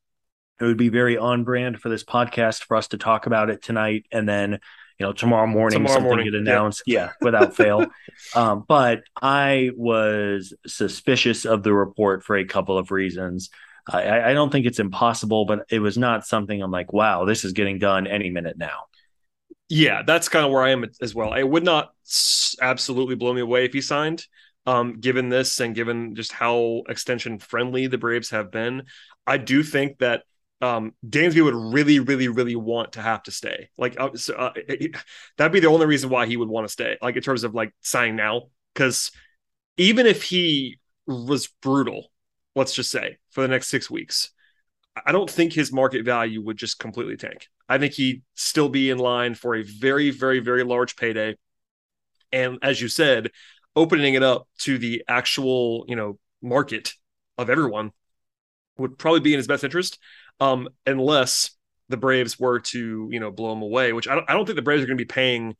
[0.59, 3.63] It would be very on brand for this podcast for us to talk about it
[3.63, 4.59] tonight and then
[5.01, 6.25] you know tomorrow morning tomorrow something morning.
[6.25, 7.85] get announced yeah, yeah without fail.
[8.35, 13.49] Um, but i was suspicious of the report for a couple of reasons.
[13.89, 17.43] I, I don't think it's impossible but it was not something i'm like wow this
[17.43, 18.85] is getting done any minute now.
[19.69, 21.33] Yeah that's kind of where i am as well.
[21.33, 21.91] It would not
[22.61, 24.23] absolutely blow me away if he signed
[24.67, 28.83] um, given this and given just how extension friendly the braves have been.
[29.25, 30.23] I do think that
[30.61, 33.69] um, Dansby would really, really, really want to have to stay.
[33.77, 34.95] Like, uh, so, uh, it,
[35.37, 36.97] that'd be the only reason why he would want to stay.
[37.01, 38.43] Like in terms of like signing now,
[38.73, 39.11] because
[39.77, 42.11] even if he was brutal,
[42.55, 44.31] let's just say for the next six weeks,
[45.05, 47.47] I don't think his market value would just completely tank.
[47.67, 51.37] I think he'd still be in line for a very, very, very large payday.
[52.31, 53.31] And as you said,
[53.75, 56.93] opening it up to the actual, you know, market
[57.37, 57.91] of everyone
[58.77, 59.97] would probably be in his best interest
[60.39, 61.51] um, unless
[61.89, 64.55] the Braves were to you know blow him away, which I don't, I don't think
[64.55, 65.55] the Braves are going to be paying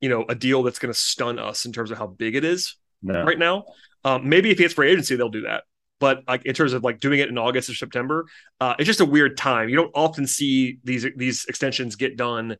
[0.00, 2.44] you know a deal that's going to stun us in terms of how big it
[2.44, 3.24] is no.
[3.24, 3.64] right now.
[4.04, 5.64] Um, maybe if he hits free agency, they'll do that.
[5.98, 8.26] But like in terms of like doing it in August or September,
[8.60, 9.68] uh, it's just a weird time.
[9.68, 12.56] You don't often see these these extensions get done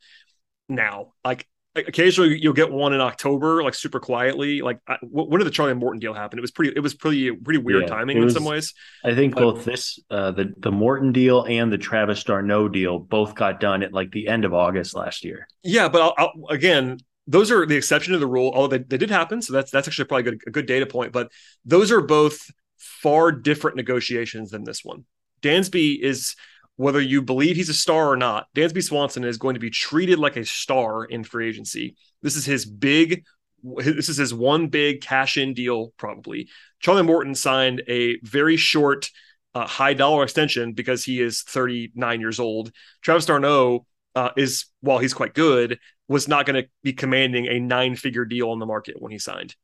[0.69, 1.13] now.
[1.25, 4.63] Like occasionally you'll get one in October, like super quietly.
[4.63, 6.39] Like I, when did the Charlie Morton deal happen?
[6.39, 6.73] It was pretty.
[6.75, 8.75] It was pretty pretty weird yeah, timing was, in some ways.
[9.05, 12.99] I think but, both this uh, the the Morton deal and the Travis d'Arnaud deal
[12.99, 15.47] both got done at like the end of August last year.
[15.63, 18.53] Yeah, but I'll, I'll, again, those are the exception to the rule.
[18.55, 20.87] Although they, they did happen, so that's that's actually probably a good, a good data
[20.87, 21.13] point.
[21.13, 21.31] But
[21.65, 25.05] those are both far different negotiations than this one.
[25.43, 26.35] Dansby is
[26.77, 30.19] whether you believe he's a star or not, Dansby Swanson is going to be treated
[30.19, 31.97] like a star in free agency.
[32.23, 33.25] This is his big,
[33.63, 36.49] this is his one big cash in deal, probably.
[36.81, 39.11] Charlie Morton signed a very short,
[39.55, 42.71] uh, high dollar extension because he is 39 years old.
[43.01, 47.59] Travis d'Arnaud uh, is, while he's quite good, was not going to be commanding a
[47.59, 49.57] nine figure deal on the market when he signed.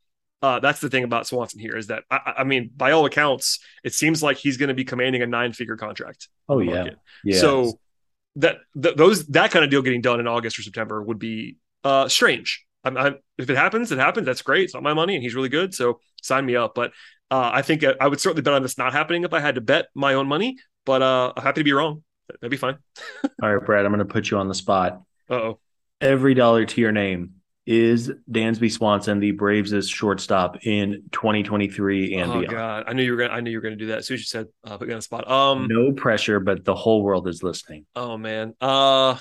[0.42, 3.60] Uh, that's the thing about Swanson here is that I, I, mean, by all accounts,
[3.84, 6.28] it seems like he's going to be commanding a nine-figure contract.
[6.48, 6.90] Oh yeah,
[7.24, 7.38] yeah.
[7.38, 7.78] So
[8.36, 11.58] that th- those that kind of deal getting done in August or September would be
[11.84, 12.66] uh, strange.
[12.84, 14.26] I'm, I'm, if it happens, it happens.
[14.26, 14.64] That's great.
[14.64, 15.74] It's not my money, and he's really good.
[15.74, 16.74] So sign me up.
[16.74, 16.90] But
[17.30, 19.60] uh, I think I would certainly bet on this not happening if I had to
[19.60, 20.58] bet my own money.
[20.84, 22.02] But uh, I'm happy to be wrong.
[22.28, 22.78] That'd be fine.
[23.42, 23.84] all right, Brad.
[23.84, 25.02] I'm going to put you on the spot.
[25.30, 25.58] oh.
[26.00, 32.40] Every dollar to your name is Dansby Swanson the Braves' shortstop in 2023 and oh,
[32.40, 32.48] beyond?
[32.48, 33.32] God, I knew you were gonna.
[33.32, 33.98] I knew you were gonna do that.
[33.98, 35.30] As soon as you said, uh, put me on the spot.
[35.30, 37.86] Um, no pressure, but the whole world is listening.
[37.94, 39.16] Oh man, uh,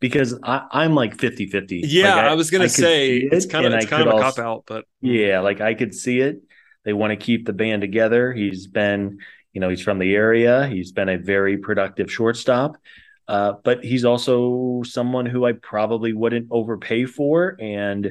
[0.00, 1.82] because I, am like 50 50.
[1.86, 4.14] Yeah, like I, I, was gonna I say it, it's kind of it's kind of
[4.14, 6.42] a cop out, but yeah, like I could see it.
[6.84, 8.32] They want to keep the band together.
[8.32, 9.20] He's been,
[9.52, 10.66] you know, he's from the area.
[10.66, 12.76] He's been a very productive shortstop.
[13.28, 17.56] Uh, but he's also someone who I probably wouldn't overpay for.
[17.60, 18.04] And,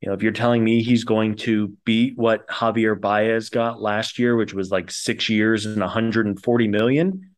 [0.00, 4.18] you know, if you're telling me he's going to beat what Javier Baez got last
[4.18, 7.30] year, which was like six years and 140 million,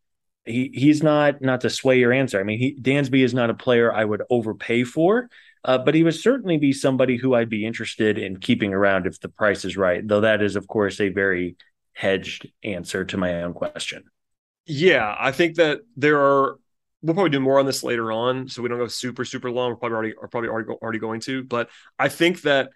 [0.45, 2.39] he he's not not to sway your answer.
[2.41, 5.29] I mean, he, Dansby is not a player I would overpay for,
[5.65, 9.19] uh, but he would certainly be somebody who I'd be interested in keeping around if
[9.21, 10.07] the price is right.
[10.07, 11.57] Though that is, of course, a very
[11.93, 14.05] hedged answer to my own question.
[14.67, 16.59] Yeah, I think that there are
[17.03, 19.71] we'll probably do more on this later on, so we don't go super super long.
[19.71, 22.71] We're probably already are probably already already going to, but I think that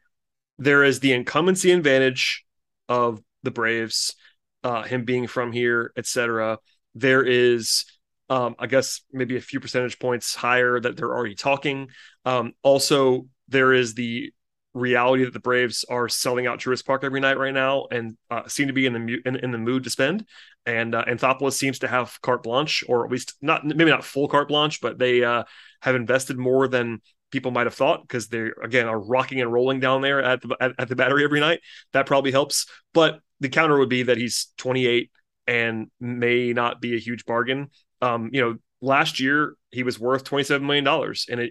[0.59, 2.45] there is the incumbency advantage
[2.89, 4.15] of the Braves,
[4.63, 6.59] uh, him being from here, etc.
[6.95, 7.85] There is,
[8.29, 11.89] um, I guess, maybe a few percentage points higher that they're already talking.
[12.25, 14.33] Um, also, there is the
[14.75, 18.47] reality that the Braves are selling out Truist Park every night right now and uh,
[18.47, 20.27] seem to be in the in, in, the mood to spend.
[20.67, 24.29] And uh, Anthopoulos seems to have carte blanche, or at least not maybe not full
[24.29, 25.45] carte blanche, but they uh,
[25.81, 29.81] have invested more than people might have thought because they again are rocking and rolling
[29.81, 31.61] down there at the at, at the battery every night.
[31.93, 32.67] That probably helps.
[32.93, 35.11] But the counter would be that he's 28
[35.47, 37.71] and may not be a huge bargain.
[38.03, 41.51] Um, you know, last year he was worth 27 million dollars in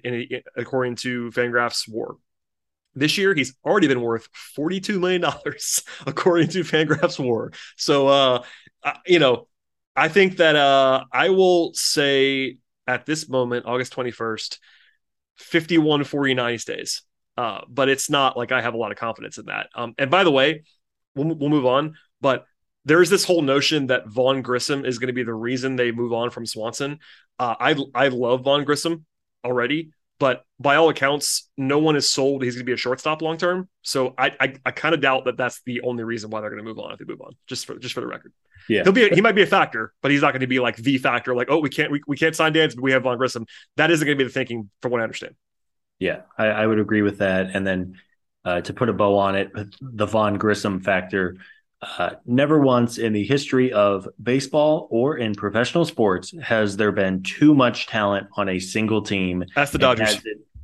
[0.55, 2.15] according to Fangraphs WAR
[2.99, 5.23] this year, he's already been worth $42 million,
[6.05, 7.51] according to Fangraphs WAR.
[7.77, 8.43] So, uh,
[9.05, 9.47] you know,
[9.95, 12.57] I think that uh, I will say
[12.87, 14.59] at this moment, August 21st,
[15.37, 17.01] 51 49 stays.
[17.37, 19.69] Uh, but it's not like I have a lot of confidence in that.
[19.73, 20.63] Um, and by the way,
[21.15, 21.95] we'll, we'll move on.
[22.19, 22.45] But
[22.83, 26.11] there's this whole notion that Vaughn Grissom is going to be the reason they move
[26.11, 26.99] on from Swanson.
[27.37, 29.05] Uh, I I love Vaughn Grissom
[29.45, 33.21] already, but by all accounts, no one is sold he's going to be a shortstop
[33.21, 33.69] long term.
[33.81, 36.63] So I I, I kind of doubt that that's the only reason why they're going
[36.63, 37.35] to move on if they move on.
[37.47, 38.33] Just for just for the record,
[38.67, 40.59] yeah, he'll be a, he might be a factor, but he's not going to be
[40.59, 41.33] like the factor.
[41.33, 43.45] Like oh we can't we, we can't sign Dans, but we have Vaughn Grissom.
[43.77, 45.35] That isn't going to be the thinking, from what I understand.
[45.99, 47.51] Yeah, I, I would agree with that.
[47.53, 47.97] And then
[48.45, 49.51] uh, to put a bow on it,
[49.81, 51.37] the Vaughn Grissom factor
[51.81, 57.23] uh, never once in the history of baseball or in professional sports has there been
[57.23, 59.45] too much talent on a single team.
[59.55, 60.21] That's the Dodgers.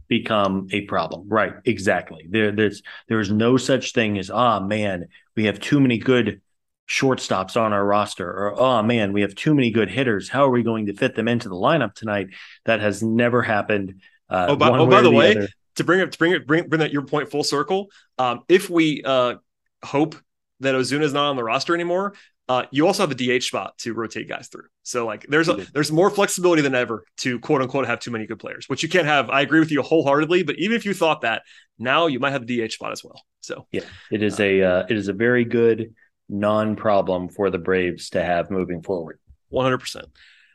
[0.08, 1.28] become a problem.
[1.28, 1.54] Right.
[1.64, 2.28] Exactly.
[2.30, 6.42] There, there's there's no such thing as ah man, we have too many good
[6.88, 10.30] shortstops on our roster, or oh man, we have too many good hitters.
[10.30, 12.28] How are we going to fit them into the lineup tonight?
[12.66, 14.02] That has never happened.
[14.30, 15.48] Uh, oh, by, oh, by the, the way, other.
[15.76, 17.88] to bring it to bring it bring bring that your point full circle.
[18.18, 19.36] Um, if we uh,
[19.84, 20.16] hope
[20.60, 22.14] that Ozuna is not on the roster anymore,
[22.48, 24.68] uh, you also have a DH spot to rotate guys through.
[24.84, 28.28] So like there's a, there's more flexibility than ever to quote unquote have too many
[28.28, 29.30] good players, which you can't have.
[29.30, 31.42] I agree with you wholeheartedly, but even if you thought that,
[31.80, 33.24] now you might have the DH spot as well.
[33.42, 35.96] So yeah, it is a uh, it is a very good
[36.30, 39.20] non-problem for the Braves to have moving forward.
[39.52, 40.04] 100%.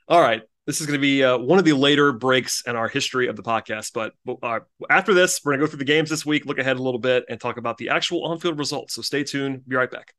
[0.09, 2.87] All right, this is going to be uh, one of the later breaks in our
[2.87, 3.93] history of the podcast.
[3.93, 6.77] But uh, after this, we're going to go through the games this week, look ahead
[6.77, 8.95] a little bit, and talk about the actual on field results.
[8.95, 9.67] So stay tuned.
[9.67, 10.15] Be right back.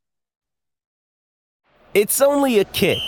[1.93, 2.99] It's only a kick,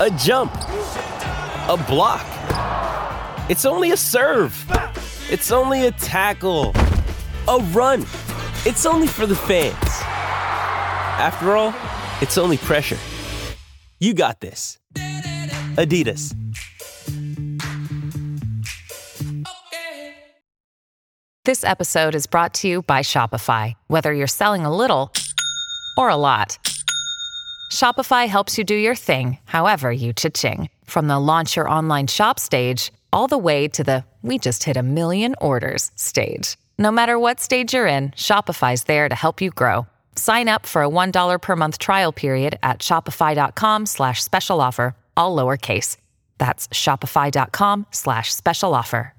[0.00, 2.26] a jump, a block.
[3.48, 4.52] It's only a serve.
[5.30, 6.72] It's only a tackle.
[7.46, 8.02] A run.
[8.64, 9.76] It's only for the fans.
[11.20, 11.72] After all,
[12.20, 12.98] it's only pressure.
[13.98, 14.78] You got this.
[15.78, 16.34] Adidas.
[21.46, 23.74] This episode is brought to you by Shopify.
[23.86, 25.12] Whether you're selling a little
[25.96, 26.58] or a lot,
[27.72, 30.68] Shopify helps you do your thing, however you cha-ching.
[30.84, 34.76] From the launch your online shop stage, all the way to the we just hit
[34.76, 36.58] a million orders stage.
[36.78, 39.86] No matter what stage you're in, Shopify's there to help you grow.
[40.16, 45.36] Sign up for a $1 per month trial period at shopify.com slash special offer, all
[45.36, 45.96] lowercase.
[46.38, 49.12] That's shopify.com slash special offer.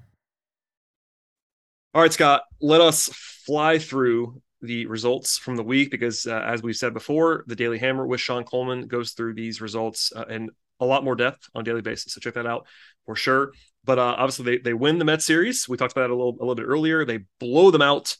[1.94, 3.08] All right, Scott, let us
[3.46, 7.78] fly through the results from the week because, uh, as we've said before, the Daily
[7.78, 11.62] Hammer with Sean Coleman goes through these results uh, in a lot more depth on
[11.62, 12.12] a daily basis.
[12.12, 12.66] So check that out
[13.06, 13.52] for sure.
[13.84, 15.66] But uh, obviously, they, they win the Mets series.
[15.66, 17.04] We talked about that a little a little bit earlier.
[17.04, 18.16] They blow them out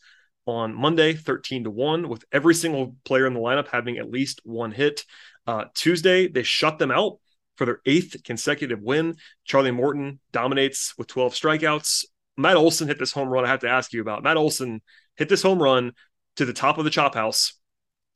[0.49, 4.41] on Monday, 13 to 1, with every single player in the lineup having at least
[4.45, 5.05] one hit.
[5.47, 7.19] Uh, Tuesday, they shut them out
[7.57, 9.17] for their eighth consecutive win.
[9.45, 12.07] Charlie Morton dominates with 12 strikeouts.
[12.39, 13.45] Matt Olson hit this home run.
[13.45, 14.23] I have to ask you about.
[14.23, 14.81] Matt Olson
[15.17, 15.93] hit this home run
[16.37, 17.53] to the top of the chop house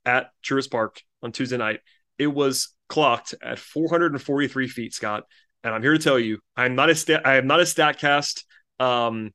[0.03, 1.81] at Truist Park on Tuesday night.
[2.17, 5.25] It was clocked at 443 feet, Scott.
[5.63, 7.21] And I'm here to tell you, I'm not a stat.
[7.25, 8.43] I am not a Statcast
[8.79, 9.31] um,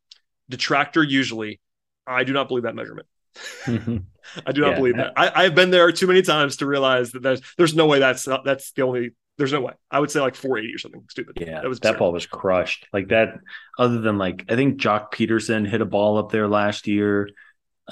[0.49, 1.05] detractor.
[1.05, 1.61] Usually,
[2.09, 3.07] I do not believe that measurement.
[3.67, 4.75] I do not yeah.
[4.77, 5.13] believe that.
[5.17, 8.27] I, have been there too many times to realize that there's there's no way that's
[8.27, 9.75] not, that's the only there's no way.
[9.91, 11.39] I would say like 480 or something stupid.
[11.41, 12.87] Yeah, that was that ball was crushed.
[12.93, 13.35] Like that.
[13.79, 17.31] Other than like, I think Joc Pederson hit a ball up there last year.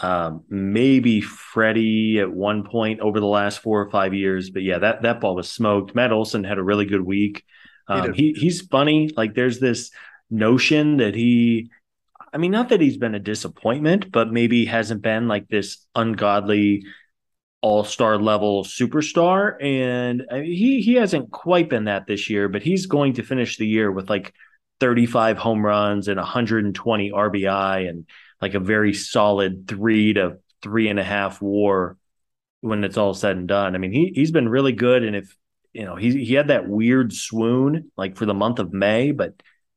[0.02, 4.50] Um, maybe Freddie at one point over the last four or five years.
[4.50, 5.94] But yeah, that that ball was smoked.
[5.94, 7.44] Matt Olson had a really good week.
[7.88, 9.10] Um, he, he he's funny.
[9.16, 9.90] Like there's this
[10.28, 11.70] notion that he.
[12.33, 16.85] I mean, not that he's been a disappointment, but maybe hasn't been like this ungodly
[17.62, 22.62] all-star level superstar and I mean, he he hasn't quite been that this year but
[22.62, 24.35] he's going to finish the year with like
[24.79, 28.07] 35 home runs and 120 RBI and
[28.41, 31.97] like a very solid three to three and a half war
[32.61, 33.74] when it's all said and done.
[33.74, 35.05] I mean, he he's been really good.
[35.05, 35.35] And if
[35.72, 39.35] you know, he he had that weird swoon like for the month of May, but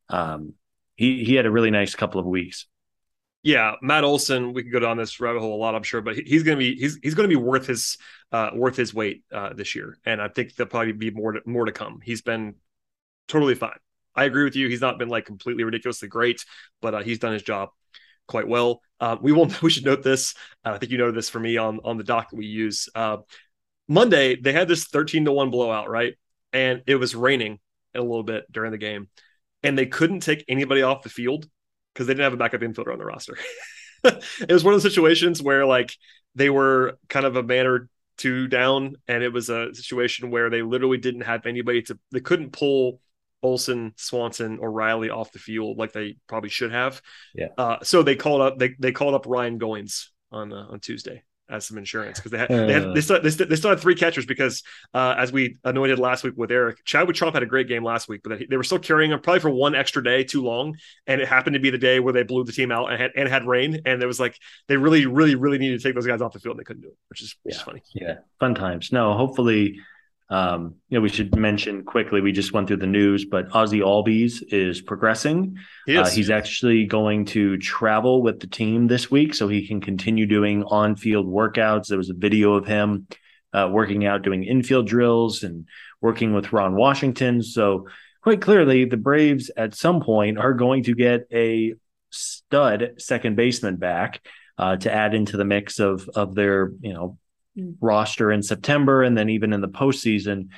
[0.10, 0.54] um
[1.00, 2.68] he he had a really nice couple of weeks
[3.42, 6.16] yeah, Matt Olson, we could go down this rabbit hole a lot, I'm sure, but
[6.18, 7.98] he's going to be he's he's going to be worth his
[8.32, 11.42] uh, worth his weight uh, this year, and I think there'll probably be more to,
[11.46, 12.02] more to come.
[12.04, 12.56] He's been
[13.28, 13.78] totally fine.
[14.14, 14.68] I agree with you.
[14.68, 16.44] He's not been like completely ridiculously great,
[16.82, 17.70] but uh, he's done his job
[18.28, 18.82] quite well.
[19.00, 19.62] Uh, we won't.
[19.62, 20.36] We should note this.
[20.66, 22.90] I think you noted this for me on on the doc that we use.
[22.94, 23.18] Uh,
[23.88, 26.16] Monday they had this 13 to one blowout, right?
[26.52, 27.60] And it was raining
[27.96, 29.08] a little bit during the game,
[29.64, 31.48] and they couldn't take anybody off the field
[31.94, 33.38] because they didn't have a backup infielder on the roster.
[34.04, 35.96] it was one of the situations where like
[36.36, 40.50] they were kind of a man or two down, and it was a situation where
[40.50, 43.02] they literally didn't have anybody to they couldn't pull
[43.42, 47.02] Olson, Swanson, or Riley off the field like they probably should have.
[47.34, 47.48] Yeah.
[47.58, 51.24] Uh, so they called up they they called up Ryan Goins on uh, on Tuesday
[51.50, 53.70] as some insurance because they had, uh, they, had they, still, they, still, they still
[53.70, 57.44] had three catchers because uh, as we anointed last week with Eric, Chadwick Tromp had
[57.44, 60.04] a great game last week, but they were still carrying him probably for one extra
[60.04, 60.78] day too long,
[61.08, 63.12] and it happened to be the day where they blew the team out and had,
[63.16, 64.38] and had rain, and it was like
[64.68, 66.84] they really, really, really needed to take those guys off the field, and they couldn't
[66.84, 67.60] do it, which is which yeah.
[67.60, 67.84] is funny.
[67.94, 68.92] Yeah, fun times.
[68.92, 69.80] No, hopefully
[70.32, 72.22] um, you know, we should mention quickly.
[72.22, 75.58] We just went through the news, but Ozzy Albies is progressing.
[75.88, 76.08] He is.
[76.08, 80.28] Uh, he's actually going to travel with the team this week, so he can continue
[80.28, 81.88] doing on-field workouts.
[81.88, 83.08] There was a video of him
[83.54, 85.66] uh, working out, doing infield drills, and
[86.00, 87.42] working with Ron Washington.
[87.42, 87.88] So
[88.22, 91.74] quite clearly, the Braves at some point are going to get a
[92.12, 94.22] stud second baseman back
[94.58, 97.18] uh, to add into the mix of of their you know
[97.80, 100.50] roster in September and then even in the postseason.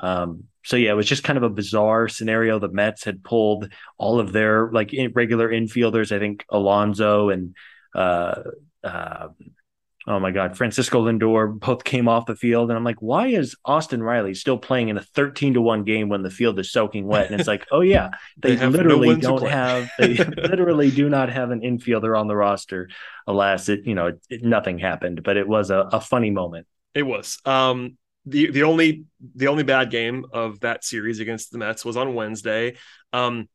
[0.00, 2.58] Um, so yeah, it was just kind of a bizarre scenario.
[2.58, 6.14] The Mets had pulled all of their like regular infielders.
[6.14, 7.54] I think Alonso and
[7.94, 8.42] uh,
[8.84, 9.28] uh,
[10.06, 12.70] oh my God, Francisco Lindor both came off the field.
[12.70, 16.08] And I'm like, why is Austin Riley still playing in a 13 to 1 game
[16.08, 17.30] when the field is soaking wet?
[17.30, 21.30] And it's like, oh, yeah, they, they literally no don't have, they literally do not
[21.30, 22.88] have an infielder on the roster.
[23.26, 26.66] Alas, it, you know, it, it, nothing happened, but it was a, a funny moment.
[26.94, 27.38] It was.
[27.44, 27.96] Um,
[28.26, 32.14] the, the only the only bad game of that series against the Mets was on
[32.14, 32.76] Wednesday.
[33.14, 33.48] Um,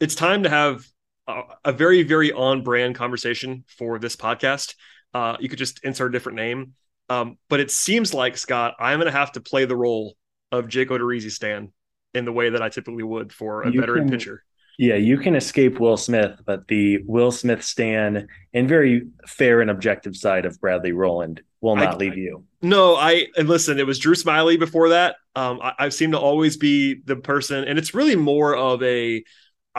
[0.00, 0.84] it's time to have
[1.26, 4.74] a, a very very on brand conversation for this podcast
[5.14, 6.74] uh, you could just insert a different name.
[7.08, 10.16] Um, but it seems like Scott, I'm going to have to play the role
[10.52, 11.72] of Jake Odorizzi Stan
[12.14, 14.44] in the way that I typically would for a you veteran can, pitcher.
[14.78, 19.70] Yeah, you can escape Will Smith, but the Will Smith stand and very fair and
[19.70, 22.44] objective side of Bradley Rowland will not I, leave you.
[22.62, 25.16] No, I and listen, it was Drew Smyly before that.
[25.36, 29.22] Um, I, I seem to always be the person, and it's really more of a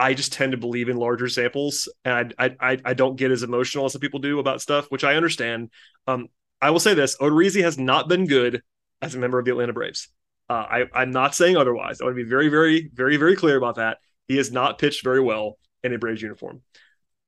[0.02, 3.44] I just tend to believe in larger samples, and I I I don't get as
[3.44, 5.70] emotional as some people do about stuff, which I understand.
[6.08, 6.26] Um,
[6.60, 8.62] I will say this: Odorizzi has not been good
[9.00, 10.08] as a member of the Atlanta Braves.
[10.50, 12.00] Uh, I I'm not saying otherwise.
[12.00, 13.98] I want to be very very very very clear about that.
[14.26, 16.62] He has not pitched very well in a Braves uniform.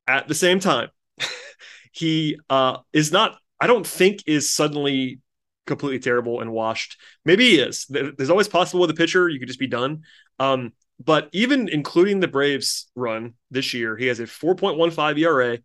[0.05, 0.89] At the same time,
[1.93, 3.37] he uh, is not.
[3.57, 5.21] I don't think is suddenly
[5.65, 6.97] completely terrible and washed.
[7.23, 7.85] Maybe he is.
[7.89, 10.01] There's always possible with a pitcher you could just be done.
[10.39, 10.73] Um,
[11.03, 15.59] but even including the Braves run this year, he has a 4.15 ERA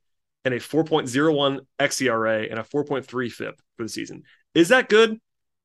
[0.44, 4.22] and a 4.01 xERA and a 4.3 FIP for the season.
[4.54, 5.20] Is that good?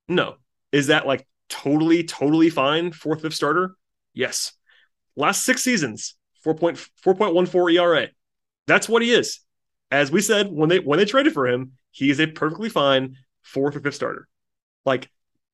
[0.08, 0.36] No.
[0.72, 2.92] Is that like totally, totally fine?
[2.92, 3.76] Fourth, fifth starter?
[4.14, 4.54] Yes.
[5.16, 8.08] Last six seasons, 4.4.14 ERA.
[8.68, 9.40] That's what he is.
[9.92, 13.16] As we said when they when they traded for him, he is a perfectly fine
[13.44, 14.28] fourth or fifth starter.
[14.86, 15.10] Like,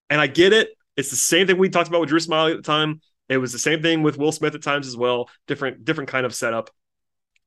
[0.09, 0.69] and I get it.
[0.97, 3.01] It's the same thing we talked about with Drew Smyly at the time.
[3.31, 5.29] It was the same thing with Will Smith at times as well.
[5.47, 6.69] Different, different kind of setup.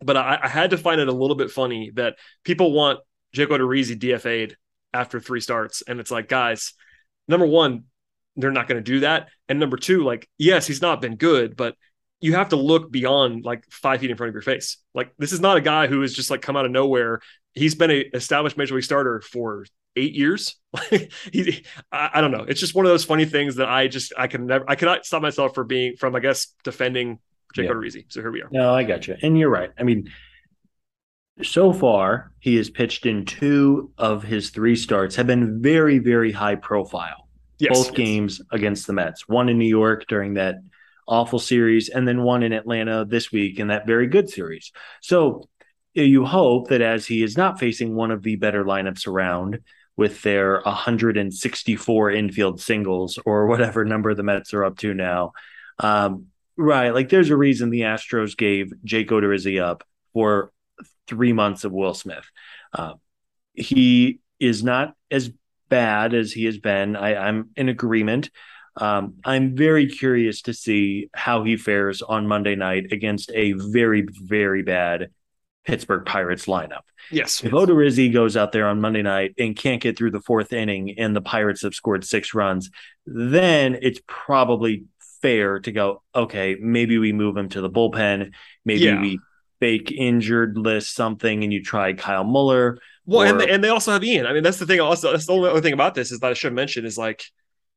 [0.01, 3.01] But I, I had to find it a little bit funny that people want
[3.32, 4.57] Jake Odorizzi DFA'd
[4.93, 6.72] after three starts, and it's like, guys,
[7.28, 7.85] number one,
[8.37, 11.57] they're not going to do that, and number two, like, yes, he's not been good,
[11.57, 11.74] but
[12.24, 14.78] you have to look beyond like five feet in front of your face.
[14.95, 17.20] Like this is not a guy who has just like come out of nowhere.
[17.53, 19.66] He's been a established major league starter for
[19.97, 20.57] eight years.
[21.32, 22.45] he, I, I, don't know.
[22.47, 25.07] It's just one of those funny things that I just I can never I cannot
[25.07, 27.18] stop myself for being from I guess defending
[27.55, 27.72] Jake yeah.
[27.72, 28.05] Odorizzi.
[28.09, 28.49] So here we are.
[28.51, 29.70] No, I got you, and you're right.
[29.78, 30.11] I mean,
[31.42, 36.32] so far he has pitched in two of his three starts have been very very
[36.32, 37.28] high profile.
[37.59, 37.97] Yes, Both yes.
[37.97, 39.28] games against the Mets.
[39.28, 40.57] One in New York during that
[41.07, 44.72] awful series, and then one in Atlanta this week in that very good series.
[45.01, 45.49] So
[45.95, 49.61] you hope that as he is not facing one of the better lineups around,
[49.97, 55.32] with their 164 infield singles or whatever number the Mets are up to now.
[55.78, 56.26] Um,
[56.57, 56.90] right.
[56.90, 60.53] Like there's a reason the Astros gave Jake Odorizzi up for
[61.07, 62.24] three months of Will Smith.
[62.72, 62.95] Uh,
[63.53, 65.30] he is not as
[65.68, 66.97] bad as he has been.
[66.97, 68.30] I, I'm in agreement.
[68.76, 74.07] Um, I'm very curious to see how he fares on Monday night against a very,
[74.11, 75.11] very bad
[75.64, 76.82] Pittsburgh Pirates lineup.
[77.10, 77.42] Yes.
[77.42, 80.98] If Odorizzi goes out there on Monday night and can't get through the fourth inning
[80.98, 82.70] and the Pirates have scored six runs,
[83.06, 84.84] then it's probably
[85.22, 88.32] fair to go, okay, maybe we move him to the bullpen.
[88.64, 89.00] Maybe yeah.
[89.00, 89.18] we
[89.60, 92.78] fake injured list something and you try Kyle Muller.
[93.06, 93.26] Well, or...
[93.26, 94.26] and, they, and they also have Ian.
[94.26, 94.80] I mean, that's the thing.
[94.80, 97.24] Also, that's the only other thing about this is that I should mention is like,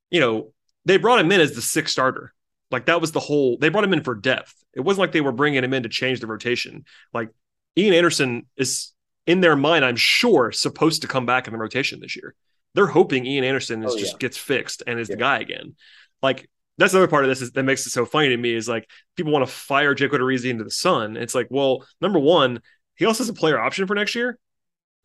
[0.09, 0.51] you know,
[0.85, 2.33] they brought him in as the sixth starter.
[2.71, 3.57] Like that was the whole.
[3.57, 4.53] They brought him in for depth.
[4.73, 6.85] It wasn't like they were bringing him in to change the rotation.
[7.13, 7.29] Like
[7.77, 8.93] Ian Anderson is
[9.25, 12.33] in their mind, I'm sure, supposed to come back in the rotation this year.
[12.73, 15.15] They're hoping Ian Anderson is oh, just gets fixed and is yeah.
[15.15, 15.75] the guy again.
[16.21, 18.53] Like that's the other part of this is, that makes it so funny to me
[18.53, 21.17] is like people want to fire Jake Odorizzi into the sun.
[21.17, 22.61] It's like, well, number one,
[22.95, 24.37] he also has a player option for next year.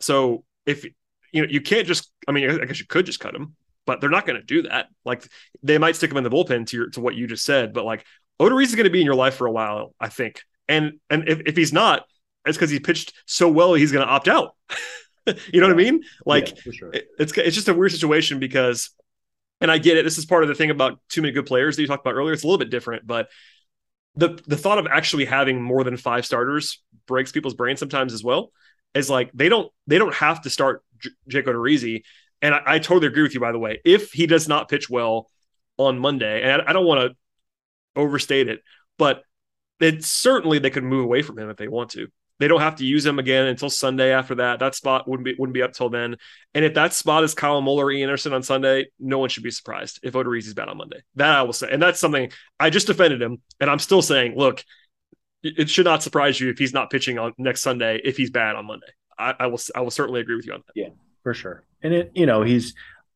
[0.01, 0.85] So if
[1.33, 3.55] you know, you can't just, I mean, I guess you could just cut him,
[3.87, 4.89] but they're not going to do that.
[5.05, 5.27] Like
[5.63, 7.85] they might stick him in the bullpen to your, to what you just said, but
[7.85, 8.05] like
[8.41, 10.43] Odorizzi is going to be in your life for a while, I think.
[10.69, 12.05] And, and if, if he's not,
[12.47, 14.55] it's because he pitched so well he's going to opt out.
[15.27, 16.03] you know what I mean?
[16.27, 16.91] Like yeah, sure.
[16.93, 18.91] it, it's it's just a weird situation because,
[19.61, 20.05] and I get it.
[20.05, 22.15] This is part of the thing about too many good players that you talked about
[22.15, 22.33] earlier.
[22.33, 23.29] It's a little bit different, but
[24.17, 28.23] the the thought of actually having more than five starters breaks people's brains sometimes as
[28.25, 28.53] well.
[28.95, 32.03] Is like they don't they don't have to start J- Jake Odorizzi,
[32.43, 33.41] and I, I, totally agree with you.
[33.41, 35.31] By the way, if he does not pitch well
[35.79, 37.17] on Monday, and I, I don't want to
[37.99, 38.61] overstate it,
[38.99, 39.23] but
[39.81, 42.09] it certainly they could move away from him if they want to.
[42.43, 44.59] They don't have to use him again until Sunday after that.
[44.59, 46.17] That spot wouldn't be wouldn't be up till then.
[46.55, 49.53] And if that spot is Kyle Muller Ian Anderson on Sunday, no one should be
[49.53, 51.03] surprised if Odorizzi's bad on Monday.
[51.15, 51.69] That I will say.
[51.71, 53.41] And that's something I just defended him.
[53.61, 54.65] And I'm still saying, look,
[55.45, 58.57] it should not surprise you if he's not pitching on next Sunday if he's bad
[58.57, 58.89] on Monday.
[59.17, 60.73] I, I will I will certainly agree with you on that.
[60.75, 60.89] Yeah,
[61.23, 61.63] for sure.
[61.81, 62.75] And it, you know, he's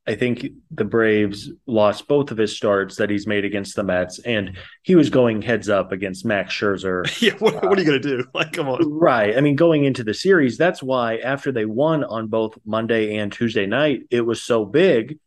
[0.09, 4.21] I think the Braves lost both of his starts that he's made against the Mets,
[4.21, 7.05] and he was going heads up against Max Scherzer.
[7.21, 8.25] yeah, what, what are you going to do?
[8.35, 8.93] Like, come on.
[8.93, 9.37] Right.
[9.37, 13.33] I mean, going into the series, that's why after they won on both Monday and
[13.33, 15.19] Tuesday night, it was so big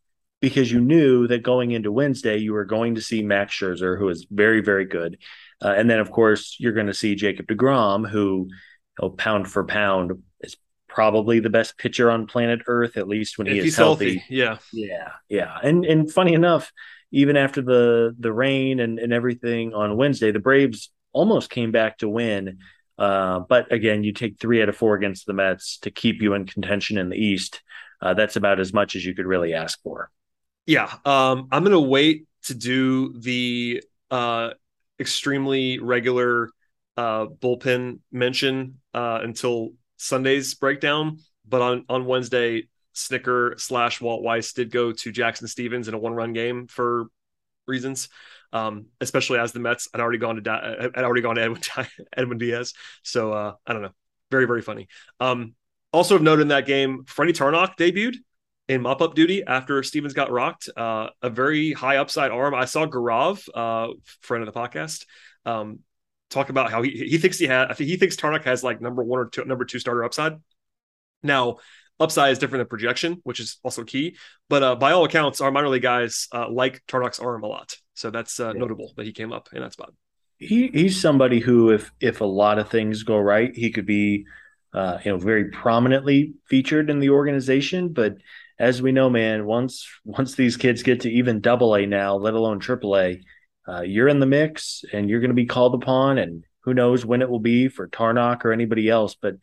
[0.41, 4.07] because you knew that going into Wednesday, you were going to see Max Scherzer, who
[4.09, 5.17] is very, very good.
[5.61, 9.49] Uh, and then, of course, you're going to see Jacob DeGrom, who, you know, pound
[9.49, 10.23] for pound,
[10.89, 14.17] probably the best pitcher on planet Earth, at least when if he is healthy.
[14.17, 14.35] healthy.
[14.35, 15.57] Yeah, yeah, yeah.
[15.63, 16.71] And and funny enough,
[17.11, 21.99] even after the the rain and and everything on Wednesday, the Braves almost came back
[21.99, 22.59] to win.
[22.97, 26.33] Uh, but again, you take three out of four against the Mets to keep you
[26.33, 27.61] in contention in the East.
[28.01, 30.11] Uh, that's about as much as you could really ask for.
[30.65, 34.51] Yeah, um, I'm going to wait to do the uh,
[34.99, 36.49] extremely regular
[36.97, 41.19] uh, bullpen mention uh, until Sunday's breakdown.
[41.47, 45.99] But on on Wednesday, Snitker slash Walt Weiss did go to Jackson Stephens in a
[45.99, 47.07] one run game for
[47.67, 48.09] reasons.
[48.51, 51.61] Um, especially as the Mets had already gone to da- had already gone to Edwin,
[52.17, 52.73] Edwin Diaz.
[53.03, 53.93] So uh, I don't know,
[54.31, 54.87] very very funny.
[55.19, 55.53] Um,
[55.93, 58.15] also of note in that game, Freddy Tarnok debuted
[58.67, 60.69] in mop up duty after Stephens got rocked.
[60.75, 62.55] Uh, a very high upside arm.
[62.55, 65.05] I saw Gaurav, uh, friend of the podcast,
[65.45, 65.79] um,
[66.29, 67.69] talk about how he he thinks he had.
[67.69, 70.33] I think he thinks Tarnok has like number one or two, number two starter upside.
[71.23, 71.57] Now,
[71.99, 74.15] upside is different than projection, which is also key.
[74.47, 77.75] But uh, by all accounts, our minor league guys uh, like Tarnok's arm a lot.
[77.93, 78.59] So that's uh, yeah.
[78.59, 79.93] notable that he came up in that spot.
[80.37, 84.25] He he's somebody who, if if a lot of things go right, he could be,
[84.73, 87.89] uh, you know, very prominently featured in the organization.
[87.89, 88.15] But
[88.57, 92.35] as we know, man, once once these kids get to even Double A now, let
[92.35, 93.21] alone Triple A,
[93.69, 96.17] uh, you're in the mix and you're going to be called upon.
[96.17, 99.35] And who knows when it will be for Tarnok or anybody else, but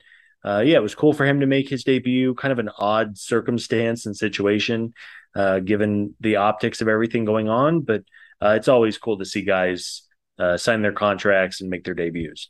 [0.45, 2.35] uh, yeah, it was cool for him to make his debut.
[2.35, 4.95] Kind of an odd circumstance and situation,
[5.35, 7.81] uh, given the optics of everything going on.
[7.81, 8.03] But
[8.41, 10.03] uh, it's always cool to see guys
[10.39, 12.49] uh, sign their contracts and make their debuts.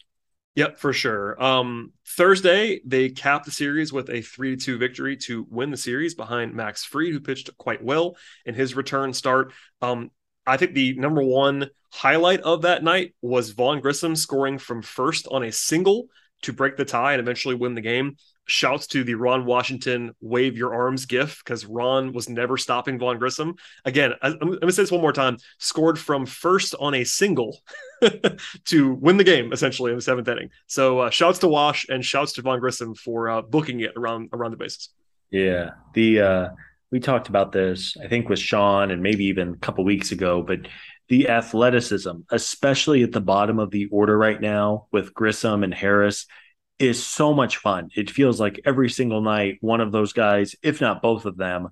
[0.56, 1.42] Yep, for sure.
[1.42, 6.14] Um, Thursday, they capped the series with a 3 2 victory to win the series
[6.14, 8.16] behind Max Fried, who pitched quite well
[8.46, 9.52] in his return start.
[9.82, 10.10] Um,
[10.46, 15.26] I think the number one highlight of that night was Vaughn Grissom scoring from first
[15.30, 16.08] on a single
[16.42, 18.16] to break the tie and eventually win the game.
[18.48, 23.18] Shouts to the Ron Washington wave your arms gif because Ron was never stopping Vaughn
[23.18, 23.56] Grissom.
[23.84, 27.02] Again, I'm, I'm going to say this one more time scored from first on a
[27.02, 27.58] single
[28.66, 30.50] to win the game essentially in the seventh inning.
[30.68, 34.28] So uh, shouts to Wash and shouts to Vaughn Grissom for uh, booking it around
[34.32, 34.90] around the bases.
[35.30, 35.70] Yeah.
[35.94, 36.48] The, uh,
[36.90, 40.42] we talked about this, I think, with Sean and maybe even a couple weeks ago,
[40.42, 40.60] but
[41.08, 46.26] the athleticism, especially at the bottom of the order right now with Grissom and Harris,
[46.78, 47.90] is so much fun.
[47.96, 51.68] It feels like every single night, one of those guys, if not both of them,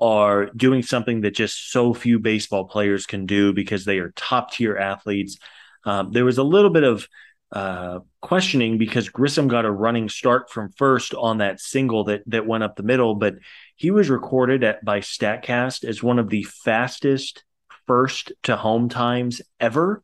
[0.00, 4.52] are doing something that just so few baseball players can do because they are top
[4.52, 5.38] tier athletes.
[5.84, 7.08] Um, there was a little bit of
[7.50, 12.46] uh, questioning because Grissom got a running start from first on that single that that
[12.46, 13.34] went up the middle, but
[13.78, 17.44] he was recorded at by Statcast as one of the fastest
[17.86, 20.02] first to home times ever.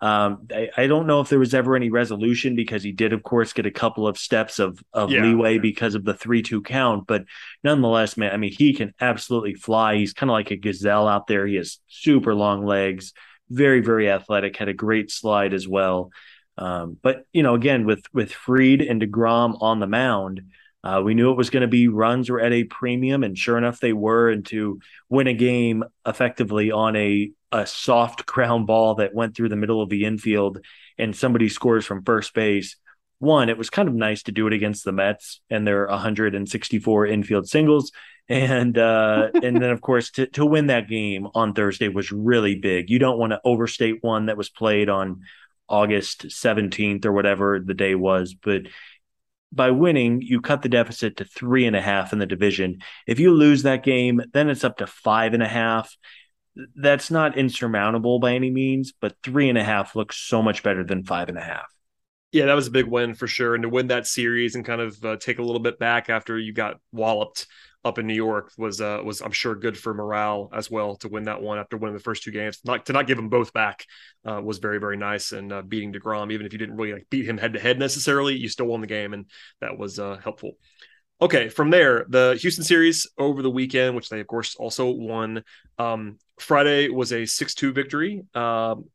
[0.00, 3.22] Um, I, I, don't know if there was ever any resolution because he did, of
[3.22, 5.22] course, get a couple of steps of of yeah.
[5.22, 7.06] leeway because of the three two count.
[7.06, 7.24] But
[7.64, 9.96] nonetheless, man, I mean, he can absolutely fly.
[9.96, 11.46] He's kind of like a gazelle out there.
[11.46, 13.12] He has super long legs,
[13.48, 14.56] very very athletic.
[14.56, 16.10] Had a great slide as well.
[16.58, 20.42] Um, but you know, again, with with Fried and Degrom on the mound,
[20.86, 23.58] uh, we knew it was going to be runs were at a premium, and sure
[23.58, 24.30] enough, they were.
[24.30, 24.78] And to
[25.08, 29.82] win a game effectively on a a soft ground ball that went through the middle
[29.82, 30.60] of the infield,
[30.96, 32.76] and somebody scores from first base.
[33.18, 37.06] One, it was kind of nice to do it against the Mets and their 164
[37.06, 37.90] infield singles,
[38.28, 42.54] and uh, and then of course to to win that game on Thursday was really
[42.54, 42.90] big.
[42.90, 45.22] You don't want to overstate one that was played on
[45.68, 48.62] August 17th or whatever the day was, but
[49.52, 52.78] by winning, you cut the deficit to three and a half in the division.
[53.06, 55.96] If you lose that game, then it's up to five and a half.
[56.74, 60.84] That's not insurmountable by any means, but three and a half looks so much better
[60.84, 61.66] than five and a half.
[62.32, 63.54] Yeah, that was a big win for sure.
[63.54, 66.38] And to win that series and kind of uh, take a little bit back after
[66.38, 67.46] you got walloped
[67.84, 71.08] up in New York was uh, was I'm sure good for morale as well to
[71.08, 72.58] win that one after winning the first two games.
[72.64, 73.84] Not to not give them both back
[74.24, 77.06] uh, was very very nice, and uh, beating Degrom even if you didn't really like
[77.10, 79.26] beat him head to head necessarily, you still won the game, and
[79.60, 80.52] that was uh, helpful.
[81.20, 85.42] Okay, from there, the Houston series over the weekend, which they of course also won.
[85.78, 88.22] Um, Friday was a six two victory.
[88.34, 88.86] Um,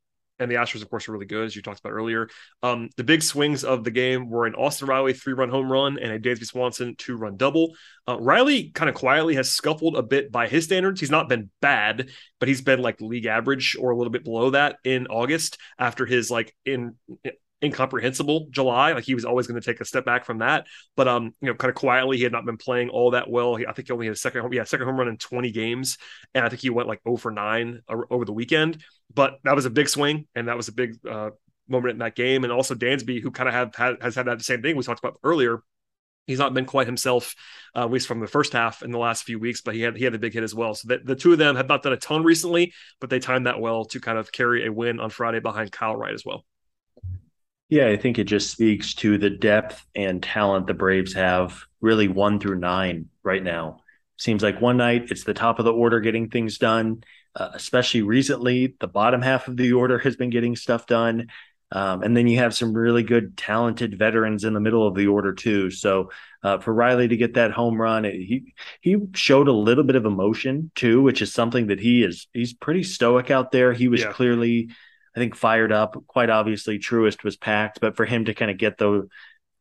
[0.41, 2.27] and the Astros, of course, are really good, as you talked about earlier.
[2.63, 5.99] Um, the big swings of the game were an Austin Riley three run home run
[5.99, 7.75] and a Dansby Swanson two run double.
[8.07, 10.99] Uh, Riley kind of quietly has scuffled a bit by his standards.
[10.99, 14.49] He's not been bad, but he's been like league average or a little bit below
[14.49, 16.95] that in August after his like in
[17.63, 18.93] incomprehensible July.
[18.93, 20.65] Like he was always going to take a step back from that.
[20.95, 23.55] But um, you know, kind of quietly, he had not been playing all that well.
[23.55, 25.51] He, I think he only had a second home, yeah, second home run in 20
[25.51, 25.97] games,
[26.33, 28.83] and I think he went like 0 for 9 over the weekend.
[29.13, 31.31] But that was a big swing, and that was a big uh,
[31.67, 32.43] moment in that game.
[32.43, 35.03] And also Dansby, who kind of have had, has had that same thing we talked
[35.03, 35.61] about earlier.
[36.27, 37.35] He's not been quite himself,
[37.75, 39.97] uh, at least from the first half in the last few weeks, but he had
[39.97, 40.75] he had a big hit as well.
[40.75, 43.47] So the, the two of them have not done a ton recently, but they timed
[43.47, 46.45] that well to kind of carry a win on Friday behind Kyle Wright as well.
[47.71, 52.09] Yeah, I think it just speaks to the depth and talent the Braves have really
[52.09, 53.79] one through nine right now.
[54.17, 57.01] Seems like one night it's the top of the order getting things done,
[57.33, 58.75] uh, especially recently.
[58.81, 61.27] The bottom half of the order has been getting stuff done.
[61.71, 65.07] Um, and then you have some really good, talented veterans in the middle of the
[65.07, 65.71] order too.
[65.71, 66.11] So
[66.43, 70.05] uh, for Riley to get that home run, he he showed a little bit of
[70.05, 73.71] emotion too, which is something that he is he's pretty stoic out there.
[73.71, 74.11] He was yeah.
[74.11, 74.71] clearly,
[75.15, 76.01] I think, fired up.
[76.07, 79.07] Quite obviously, Truist was packed, but for him to kind of get the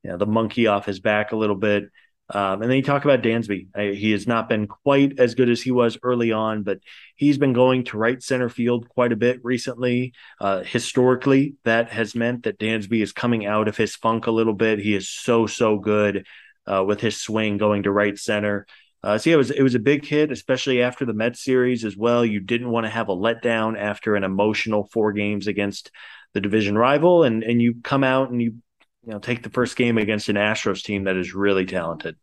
[0.02, 1.90] you know, the monkey off his back a little bit
[2.32, 3.68] um, and then you talk about Dansby.
[3.74, 6.78] I, he has not been quite as good as he was early on, but
[7.16, 10.12] he's been going to right center field quite a bit recently.
[10.40, 14.54] Uh, historically, that has meant that Dansby is coming out of his funk a little
[14.54, 14.78] bit.
[14.78, 16.24] He is so so good
[16.66, 18.66] uh, with his swing going to right center.
[19.02, 22.24] Uh, it was it was a big hit, especially after the Mets series as well.
[22.24, 25.90] You didn't want to have a letdown after an emotional four games against
[26.34, 28.56] the division rival, and and you come out and you
[29.06, 32.16] you know take the first game against an Astros team that is really talented.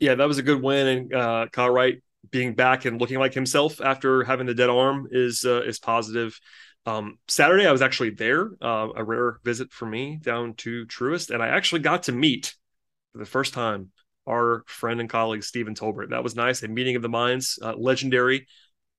[0.00, 3.34] Yeah, that was a good win, and uh, Kyle Wright being back and looking like
[3.34, 6.38] himself after having the dead arm is uh, is positive.
[6.86, 11.30] Um, Saturday, I was actually there, uh, a rare visit for me down to Truist,
[11.30, 12.54] and I actually got to meet
[13.12, 13.90] for the first time
[14.26, 16.10] our friend and colleague Stephen Tolbert.
[16.10, 18.46] That was nice, a meeting of the minds, uh, legendary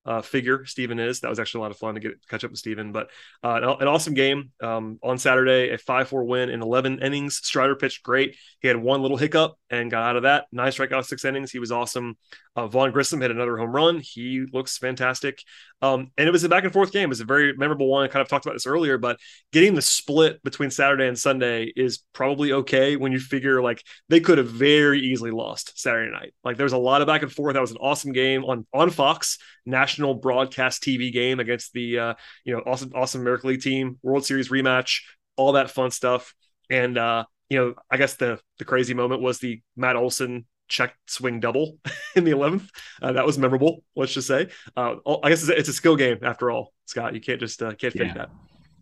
[0.05, 1.21] uh, figure Stephen is.
[1.21, 2.91] That was actually a lot of fun to get catch up with Stephen.
[2.91, 3.09] But
[3.43, 7.38] uh, an, an, awesome game um, on Saturday, a 5 4 win in 11 innings.
[7.38, 8.36] Strider pitched great.
[8.59, 10.45] He had one little hiccup and got out of that.
[10.51, 11.51] Nine strikeouts, six innings.
[11.51, 12.17] He was awesome.
[12.55, 13.99] Uh, Vaughn Grissom hit another home run.
[13.99, 15.41] He looks fantastic.
[15.82, 17.05] Um, and it was a back and forth game.
[17.05, 18.03] It was a very memorable one.
[18.03, 19.19] I kind of talked about this earlier, but
[19.51, 24.19] getting the split between Saturday and Sunday is probably okay when you figure like they
[24.19, 26.34] could have very easily lost Saturday night.
[26.43, 27.53] Like there was a lot of back and forth.
[27.53, 32.13] That was an awesome game on on Fox, national broadcast TV game against the uh,
[32.45, 35.01] you know awesome awesome American League team, World Series rematch,
[35.36, 36.34] all that fun stuff.
[36.69, 40.95] And uh, you know, I guess the the crazy moment was the Matt Olson check
[41.07, 41.78] swing double
[42.16, 42.68] in the 11th.
[43.01, 44.49] Uh, that was memorable, let's just say.
[44.76, 47.13] Uh, I guess it's a, it's a, skill game after all, Scott.
[47.13, 48.13] You can't just uh, can't fake yeah.
[48.13, 48.30] that.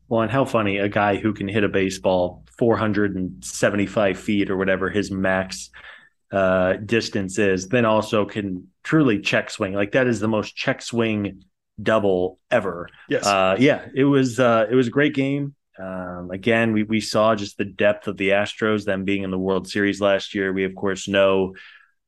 [0.09, 4.89] Well, and how funny a guy who can hit a baseball 475 feet or whatever
[4.89, 5.69] his max
[6.31, 9.73] uh, distance is, then also can truly check swing.
[9.73, 11.43] Like that is the most check swing
[11.81, 12.89] double ever.
[13.09, 13.25] Yes.
[13.25, 15.55] Uh, yeah, it was uh, it was a great game.
[15.79, 19.39] Um, again, we, we saw just the depth of the Astros, them being in the
[19.39, 20.53] World Series last year.
[20.53, 21.55] We, of course, know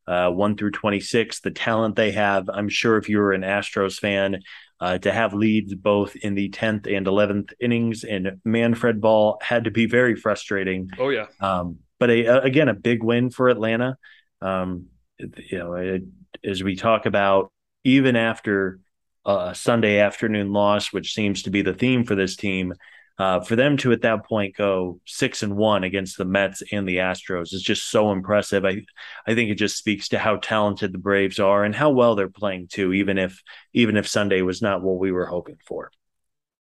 [0.07, 2.49] uh, 1 through 26, the talent they have.
[2.49, 4.41] I'm sure if you're an Astros fan,
[4.79, 9.63] uh, to have leads both in the 10th and 11th innings and Manfred ball had
[9.63, 10.89] to be very frustrating.
[10.99, 11.27] Oh, yeah.
[11.39, 13.97] Um, but a, a, again, a big win for Atlanta.
[14.41, 14.87] Um,
[15.17, 16.03] you know, it,
[16.43, 17.51] as we talk about,
[17.83, 18.79] even after
[19.25, 22.73] a Sunday afternoon loss, which seems to be the theme for this team,
[23.17, 26.87] uh, for them to at that point go six and one against the Mets and
[26.87, 28.65] the Astros is just so impressive.
[28.65, 28.81] I
[29.25, 32.29] I think it just speaks to how talented the Braves are and how well they're
[32.29, 33.41] playing too, even if
[33.73, 35.91] even if Sunday was not what we were hoping for.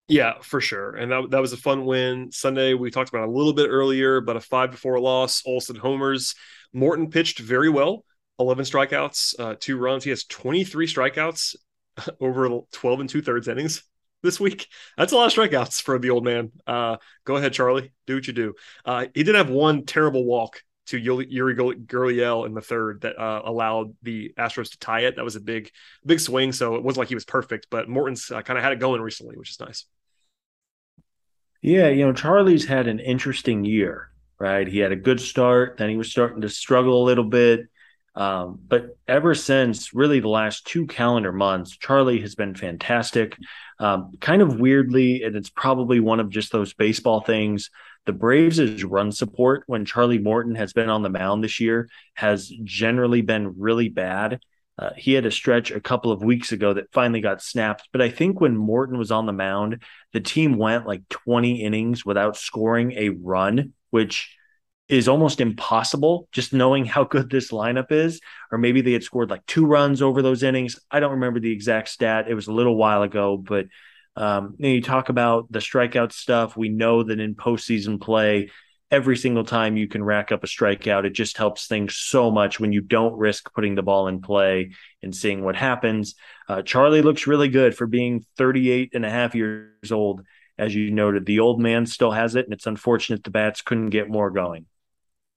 [0.07, 0.91] Yeah, for sure.
[0.95, 2.31] And that, that was a fun win.
[2.31, 5.41] Sunday, we talked about a little bit earlier, but a five to four loss.
[5.47, 6.35] Olson homers.
[6.73, 8.05] Morton pitched very well.
[8.37, 10.03] 11 strikeouts, uh, two runs.
[10.03, 11.55] He has 23 strikeouts
[12.21, 13.81] over 12 and two thirds innings
[14.25, 14.67] this week.
[14.97, 16.51] That's a lot of strikeouts for the old man.
[16.67, 17.93] Uh, go ahead, Charlie.
[18.07, 18.53] Do what you do.
[18.83, 23.41] Uh, he did have one terrible walk to Yuli Gurriel in the third that uh,
[23.45, 25.15] allowed the Astros to tie it.
[25.15, 25.71] That was a big,
[26.05, 26.51] big swing.
[26.51, 29.01] So it wasn't like he was perfect, but Morton's uh, kind of had it going
[29.01, 29.85] recently, which is nice.
[31.61, 34.67] Yeah, you know, Charlie's had an interesting year, right?
[34.67, 37.61] He had a good start, then he was starting to struggle a little bit.
[38.15, 43.37] Um, but ever since really the last two calendar months, Charlie has been fantastic.
[43.79, 47.69] Um, kind of weirdly, and it's probably one of just those baseball things.
[48.05, 52.51] The Braves' run support when Charlie Morton has been on the mound this year has
[52.63, 54.39] generally been really bad.
[54.77, 57.87] Uh, he had a stretch a couple of weeks ago that finally got snapped.
[57.91, 59.81] But I think when Morton was on the mound,
[60.13, 64.35] the team went like 20 innings without scoring a run, which
[64.87, 68.21] is almost impossible just knowing how good this lineup is.
[68.51, 70.79] Or maybe they had scored like two runs over those innings.
[70.91, 72.27] I don't remember the exact stat.
[72.29, 73.65] It was a little while ago, but
[74.15, 76.55] um, you, know, you talk about the strikeout stuff.
[76.55, 78.49] We know that in postseason play,
[78.91, 82.59] every single time you can rack up a strikeout, it just helps things so much
[82.59, 84.71] when you don't risk putting the ball in play
[85.01, 86.15] and seeing what happens.
[86.47, 90.21] Uh, Charlie looks really good for being 38 and a half years old.
[90.57, 93.89] As you noted, the old man still has it, and it's unfortunate the bats couldn't
[93.89, 94.67] get more going.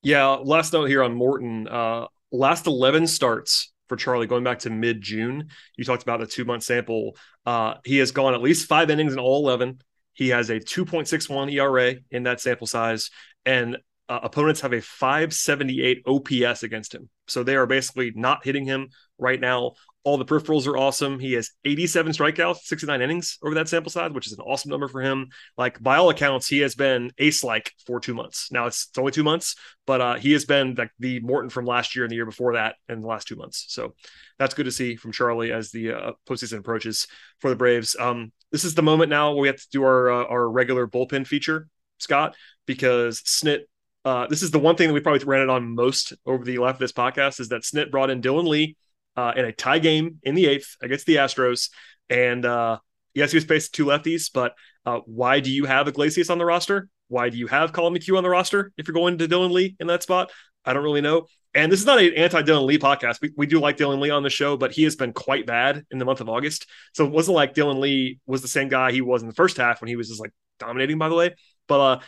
[0.02, 1.66] Yeah, last note here on Morton.
[1.66, 5.48] Uh, last 11 starts for Charlie going back to mid June.
[5.76, 7.16] You talked about the two month sample.
[7.44, 9.80] Uh, he has gone at least five innings in all 11.
[10.12, 13.10] He has a 2.61 ERA in that sample size,
[13.46, 13.76] and
[14.08, 17.08] uh, opponents have a 578 OPS against him.
[17.26, 18.88] So they are basically not hitting him
[19.18, 19.74] right now.
[20.04, 21.18] All the peripherals are awesome.
[21.18, 24.88] He has 87 strikeouts, 69 innings over that sample size, which is an awesome number
[24.88, 25.28] for him.
[25.56, 28.50] Like by all accounts, he has been ace like for two months.
[28.50, 31.66] Now it's, it's only two months, but uh, he has been like the Morton from
[31.66, 33.66] last year and the year before that in the last two months.
[33.68, 33.94] So
[34.38, 37.06] that's good to see from Charlie as the uh, postseason approaches
[37.40, 37.96] for the Braves.
[37.98, 40.86] Um, this is the moment now where we have to do our uh, our regular
[40.86, 41.68] bullpen feature,
[41.98, 42.34] Scott,
[42.66, 43.64] because Snit
[44.04, 46.56] uh, this is the one thing that we probably ran it on most over the
[46.58, 48.76] life of this podcast is that Snit brought in Dylan Lee
[49.18, 51.70] uh, in a tie game in the eighth against the Astros.
[52.08, 52.78] And uh,
[53.14, 54.54] yes, he was facing two lefties, but
[54.86, 56.88] uh, why do you have Iglesias on the roster?
[57.08, 59.74] Why do you have Collin McHugh on the roster if you're going to Dylan Lee
[59.80, 60.30] in that spot?
[60.64, 61.26] I don't really know.
[61.52, 63.20] And this is not an anti Dylan Lee podcast.
[63.20, 65.84] We, we do like Dylan Lee on the show, but he has been quite bad
[65.90, 66.66] in the month of August.
[66.92, 69.56] So it wasn't like Dylan Lee was the same guy he was in the first
[69.56, 71.34] half when he was just like dominating, by the way.
[71.66, 72.00] But uh,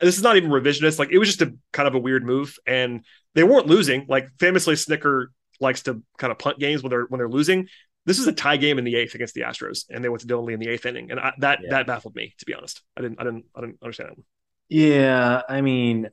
[0.00, 0.98] this is not even revisionist.
[0.98, 3.04] Like it was just a kind of a weird move, and
[3.36, 4.06] they weren't losing.
[4.08, 5.26] Like famously, Snitker
[5.60, 7.68] likes to kind of punt games when they're when they're losing.
[8.04, 10.26] This is a tie game in the eighth against the Astros, and they went to
[10.26, 11.70] Dylan Lee in the eighth inning, and I, that yeah.
[11.70, 12.82] that baffled me to be honest.
[12.96, 14.24] I didn't I didn't I didn't understand that.
[14.68, 16.08] Yeah, I mean,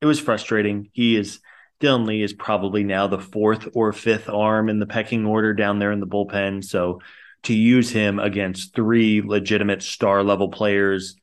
[0.00, 0.90] it was frustrating.
[0.92, 1.40] He is
[1.80, 5.78] Dylan Lee is probably now the fourth or fifth arm in the pecking order down
[5.78, 6.64] there in the bullpen.
[6.64, 7.00] So
[7.44, 11.16] to use him against three legitimate star level players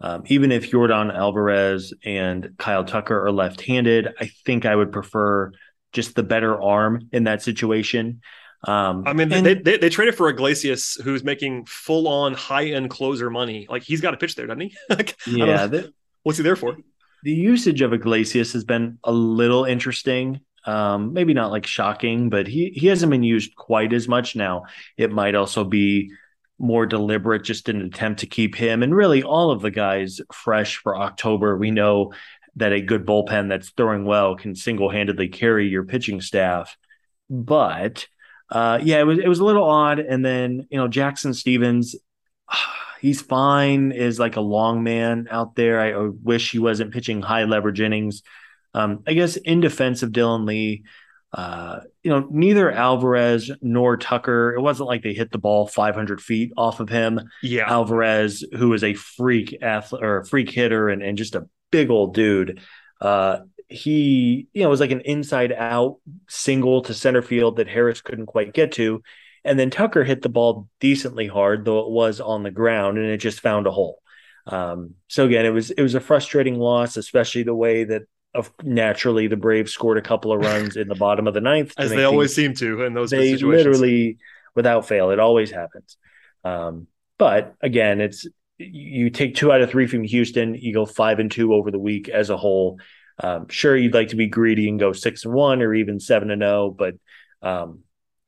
[0.00, 4.92] um, even if Yordan Alvarez and Kyle Tucker are left handed, I think I would
[4.92, 5.52] prefer
[5.94, 8.20] just the better arm in that situation.
[8.66, 12.66] Um, I mean, and, they, they, they traded for Iglesias, who's making full on high
[12.66, 13.66] end closer money.
[13.68, 14.76] Like he's got a pitch there, doesn't he?
[14.90, 15.66] like, yeah.
[15.66, 15.92] The,
[16.22, 16.76] what's he there for?
[17.22, 20.40] The usage of Iglesias has been a little interesting.
[20.66, 24.64] Um, maybe not like shocking, but he he hasn't been used quite as much now.
[24.96, 26.10] It might also be
[26.58, 30.20] more deliberate just in an attempt to keep him and really all of the guys
[30.32, 31.58] fresh for October.
[31.58, 32.12] We know
[32.56, 36.76] that a good bullpen that's throwing well can single-handedly carry your pitching staff.
[37.28, 38.06] But
[38.50, 39.98] uh, yeah, it was it was a little odd.
[39.98, 41.96] And then you know Jackson Stephens,
[43.00, 43.92] he's fine.
[43.92, 45.80] Is like a long man out there.
[45.80, 48.22] I, I wish he wasn't pitching high leverage innings.
[48.74, 50.84] Um, I guess in defense of Dylan Lee,
[51.32, 56.20] uh, you know, neither Alvarez nor Tucker, it wasn't like they hit the ball 500
[56.20, 57.20] feet off of him.
[57.42, 57.68] Yeah.
[57.68, 61.90] Alvarez, who is a freak athlete or a freak hitter and, and just a big
[61.90, 62.60] old dude,
[63.00, 65.96] uh, he, you know, was like an inside out
[66.28, 69.02] single to center field that Harris couldn't quite get to.
[69.44, 73.08] And then Tucker hit the ball decently hard, though it was on the ground and
[73.08, 74.00] it just found a hole.
[74.46, 78.02] Um, so again, it was it was a frustrating loss, especially the way that
[78.34, 81.74] of naturally the Braves scored a couple of runs in the bottom of the ninth,
[81.76, 83.66] as they always seem to in those they situations.
[83.66, 84.18] literally
[84.54, 85.96] without fail, it always happens.
[86.44, 86.86] Um,
[87.18, 91.30] but again, it's you take two out of three from Houston, you go five and
[91.30, 92.78] two over the week as a whole.
[93.22, 96.30] Um, sure, you'd like to be greedy and go six and one or even seven
[96.30, 96.94] and zero, oh, but
[97.42, 97.80] um,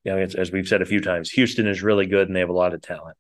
[0.04, 2.48] you know, as we've said a few times, Houston is really good and they have
[2.48, 3.16] a lot of talent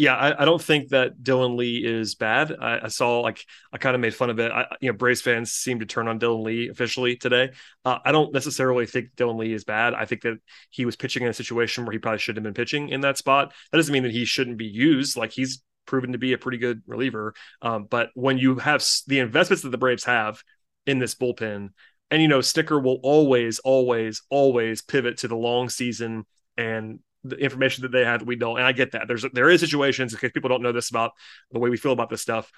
[0.00, 2.56] yeah, I, I, don't think that Dylan Lee is bad.
[2.58, 4.50] I, I saw like I kind of made fun of it.
[4.50, 7.50] I, you know, Braves fans seem to turn on Dylan Lee officially today.
[7.84, 9.92] Uh, I don't necessarily think Dylan Lee is bad.
[9.92, 10.38] I think that
[10.70, 13.18] he was pitching in a situation where he probably shouldn't have been pitching in that
[13.18, 13.52] spot.
[13.70, 15.18] That doesn't mean that he shouldn't be used.
[15.18, 17.34] Like he's proven to be a pretty good reliever.
[17.60, 20.40] Um, but when you have the investments that the Braves have
[20.86, 21.70] in this bullpen,
[22.12, 26.24] and you know, Snitker will always, always, always pivot to the long season
[26.56, 28.56] and the information that they have that we don't.
[28.56, 29.08] And I get that.
[29.08, 31.10] There's there is situations in case people don't know this about
[31.50, 32.50] the way we feel about this stuff.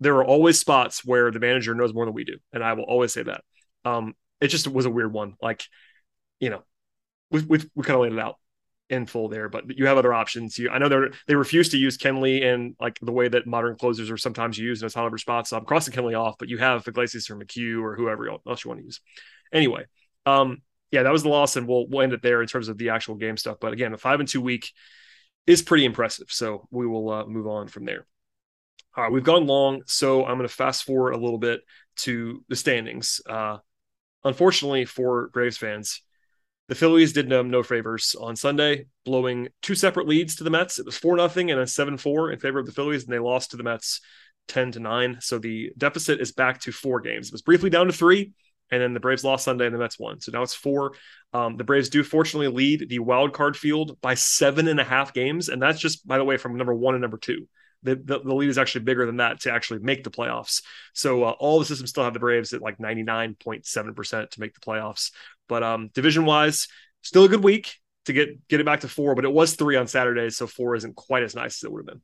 [0.00, 2.84] There are always spots where the manager knows more than we do, and I will
[2.84, 3.42] always say that.
[3.84, 5.34] Um, it just was a weird one.
[5.40, 5.62] Like,
[6.40, 6.62] you know,
[7.30, 8.36] we we we kind of laid it out
[8.90, 10.58] in full there, but you have other options.
[10.58, 13.76] You, I know they they refuse to use Kenley in like the way that modern
[13.76, 15.50] closers are sometimes used in a solid spots.
[15.50, 18.68] So I'm crossing Kenley off, but you have Iglesias or McHugh or whoever else you
[18.68, 19.00] want to use.
[19.52, 19.84] Anyway,
[20.26, 22.78] um, yeah, that was the loss, and we'll we'll end it there in terms of
[22.78, 23.58] the actual game stuff.
[23.60, 24.70] But again, a five and two week
[25.46, 26.26] is pretty impressive.
[26.30, 28.06] So we will uh, move on from there.
[28.96, 31.60] All right, we've gone long, so I'm going to fast forward a little bit
[31.98, 33.20] to the standings.
[33.24, 33.58] Uh,
[34.24, 36.02] unfortunately for Braves fans,
[36.70, 40.78] the Phillies did them no favors on Sunday, blowing two separate leads to the Mets.
[40.78, 43.18] It was four nothing and a seven four in favor of the Phillies, and they
[43.18, 44.00] lost to the Mets
[44.48, 45.18] ten to nine.
[45.20, 47.28] So the deficit is back to four games.
[47.28, 48.32] It was briefly down to three
[48.70, 50.20] and then the Braves lost Sunday and the Mets won.
[50.20, 50.92] So now it's four.
[51.32, 55.12] Um, the Braves do fortunately lead the wild card field by seven and a half
[55.12, 57.48] games, and that's just by the way from number one and number two.
[57.82, 60.62] The, the, the lead is actually bigger than that to actually make the playoffs.
[60.92, 64.60] So uh, all the systems still have the Braves at like 99.7% to make the
[64.60, 65.12] playoffs.
[65.48, 66.68] But um, division wise,
[67.02, 67.74] still a good week
[68.06, 70.74] to get get it back to four, but it was three on Saturday, so four
[70.74, 72.00] isn't quite as nice as it would have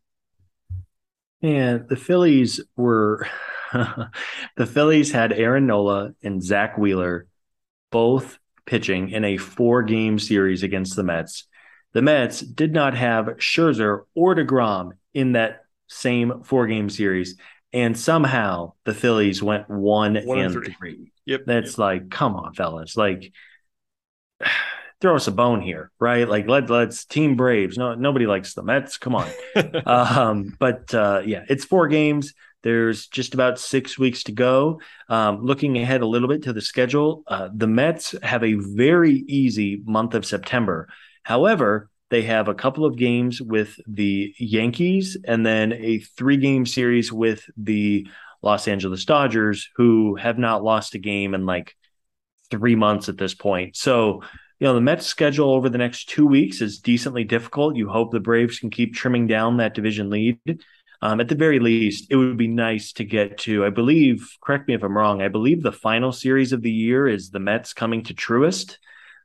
[1.43, 1.51] been.
[1.51, 3.29] And the Phillies were
[3.73, 7.27] the Phillies had Aaron Nola and Zack Wheeler
[7.91, 11.47] both pitching in a four game series against the Mets.
[11.93, 17.37] The Mets did not have Scherzer or DeGrom in that same four game series.
[17.73, 20.75] And somehow the Phillies went one, one and three.
[20.79, 21.13] three.
[21.27, 21.43] Yep.
[21.47, 21.79] That's yep.
[21.79, 22.97] like, come on, fellas.
[22.97, 23.33] Like,
[25.01, 26.29] throw us a bone here, right?
[26.29, 27.77] Like let let's team Braves.
[27.77, 28.97] No, nobody likes the Mets.
[28.97, 29.29] Come on.
[29.87, 32.35] um, but uh, yeah, it's four games.
[32.63, 34.81] There's just about six weeks to go.
[35.09, 39.25] Um, looking ahead a little bit to the schedule, uh, the Mets have a very
[39.29, 40.89] easy month of September.
[41.23, 46.67] However, they have a couple of games with the Yankees and then a three game
[46.67, 48.07] series with the
[48.43, 51.75] Los Angeles Dodgers, who have not lost a game in like
[52.51, 53.77] three months at this point.
[53.77, 54.23] So
[54.59, 57.77] you know, the Mets schedule over the next two weeks is decently difficult.
[57.77, 60.39] You hope the Braves can keep trimming down that division lead.
[61.03, 64.67] Um, at the very least, it would be nice to get to, I believe, correct
[64.67, 67.75] me if I'm wrong, I believe the final series of the year is the Mets
[67.75, 68.79] coming to Truist.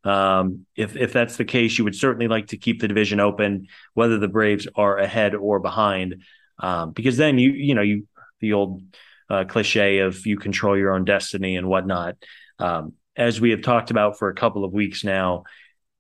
[0.04, 3.68] Um, if if that's the case, you would certainly like to keep the division open,
[3.93, 6.24] whether the Braves are ahead or behind,
[6.60, 8.08] um, because then you you know you
[8.39, 8.82] the old
[9.30, 12.16] uh, cliche of you control your own destiny and whatnot.
[12.60, 15.43] Um, as we have talked about for a couple of weeks now,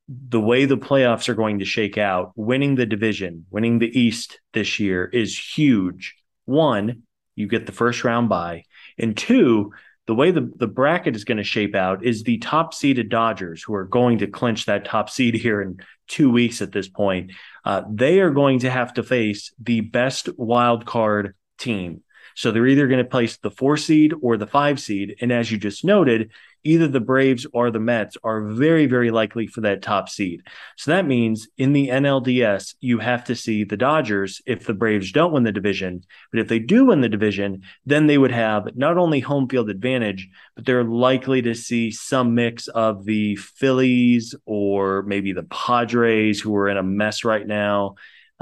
[0.07, 4.39] the way the playoffs are going to shake out, winning the division, winning the East
[4.53, 6.15] this year is huge.
[6.45, 7.03] One,
[7.35, 8.65] you get the first round bye,
[8.97, 9.71] And two,
[10.07, 13.63] the way the, the bracket is going to shape out is the top seeded Dodgers,
[13.63, 17.31] who are going to clinch that top seed here in two weeks at this point.
[17.63, 22.01] Uh, they are going to have to face the best wild card team.
[22.35, 25.15] So they're either going to place the four seed or the five seed.
[25.21, 26.31] And as you just noted,
[26.63, 30.41] either the Braves or the Mets are very, very likely for that top seed.
[30.77, 35.11] So that means in the NLDS, you have to see the Dodgers if the Braves
[35.11, 36.03] don't win the division.
[36.31, 39.69] But if they do win the division, then they would have not only home field
[39.69, 46.39] advantage, but they're likely to see some mix of the Phillies or maybe the Padres,
[46.39, 47.95] who are in a mess right now.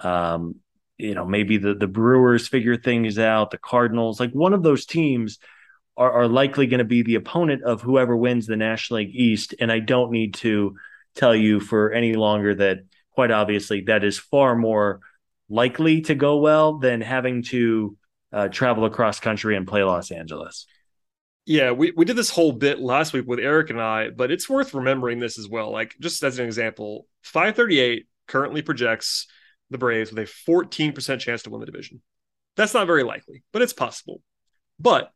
[0.03, 0.55] Um,
[0.97, 4.85] you know, maybe the the Brewers figure things out, the Cardinals, like one of those
[4.85, 5.39] teams
[5.99, 9.53] are, are likely going to be the opponent of whoever wins the National League East.
[9.59, 10.77] And I don't need to
[11.13, 12.79] tell you for any longer that
[13.11, 15.01] quite obviously that is far more
[15.49, 17.97] likely to go well than having to
[18.31, 20.65] uh, travel across country and play Los Angeles.
[21.45, 24.47] Yeah, we, we did this whole bit last week with Eric and I, but it's
[24.47, 25.71] worth remembering this as well.
[25.71, 29.27] Like, just as an example, 538 currently projects
[29.71, 32.01] the Braves with a 14% chance to win the division.
[32.55, 34.21] That's not very likely, but it's possible.
[34.79, 35.11] But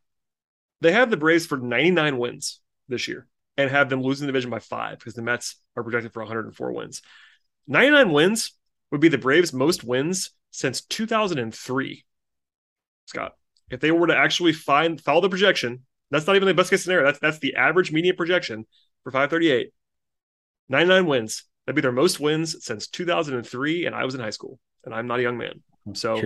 [0.84, 3.28] they have the Braves for 99 wins this year
[3.58, 6.72] and have them losing the division by five because the Mets are projected for 104
[6.72, 7.02] wins.
[7.68, 8.54] 99 wins
[8.92, 12.06] would be the Braves' most wins since 2003.
[13.06, 13.34] Scott,
[13.70, 16.84] if they were to actually find follow the projection, that's not even the best case
[16.84, 17.06] scenario.
[17.06, 18.66] That's that's the average median projection
[19.04, 19.74] for 538.
[20.70, 21.44] 99 wins.
[21.66, 25.08] That'd be their most wins since 2003, and I was in high school, and I'm
[25.08, 25.64] not a young man.
[25.94, 26.20] So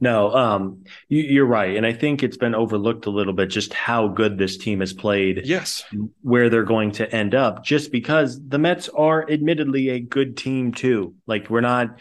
[0.00, 3.72] no, um, you, are right, and I think it's been overlooked a little bit just
[3.72, 5.42] how good this team has played.
[5.44, 5.84] Yes,
[6.22, 10.72] where they're going to end up, just because the Mets are admittedly a good team
[10.72, 11.14] too.
[11.26, 11.98] Like we're not,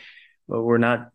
[0.48, 1.10] we're not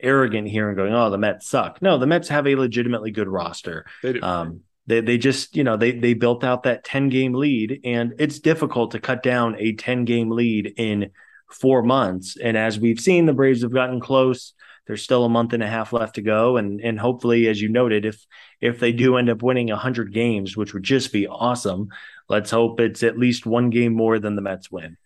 [0.00, 3.28] arrogant here and going, "Oh, the Mets suck." No, the Mets have a legitimately good
[3.28, 3.84] roster.
[4.02, 4.22] They do.
[4.22, 8.14] Um, they they just you know they they built out that ten game lead, and
[8.18, 11.10] it's difficult to cut down a ten game lead in
[11.50, 12.36] four months.
[12.42, 14.54] And as we've seen, the Braves have gotten close
[14.86, 17.68] there's still a month and a half left to go, and and hopefully, as you
[17.68, 18.24] noted, if
[18.60, 21.88] if they do end up winning hundred games, which would just be awesome,
[22.28, 24.96] let's hope it's at least one game more than the Mets win.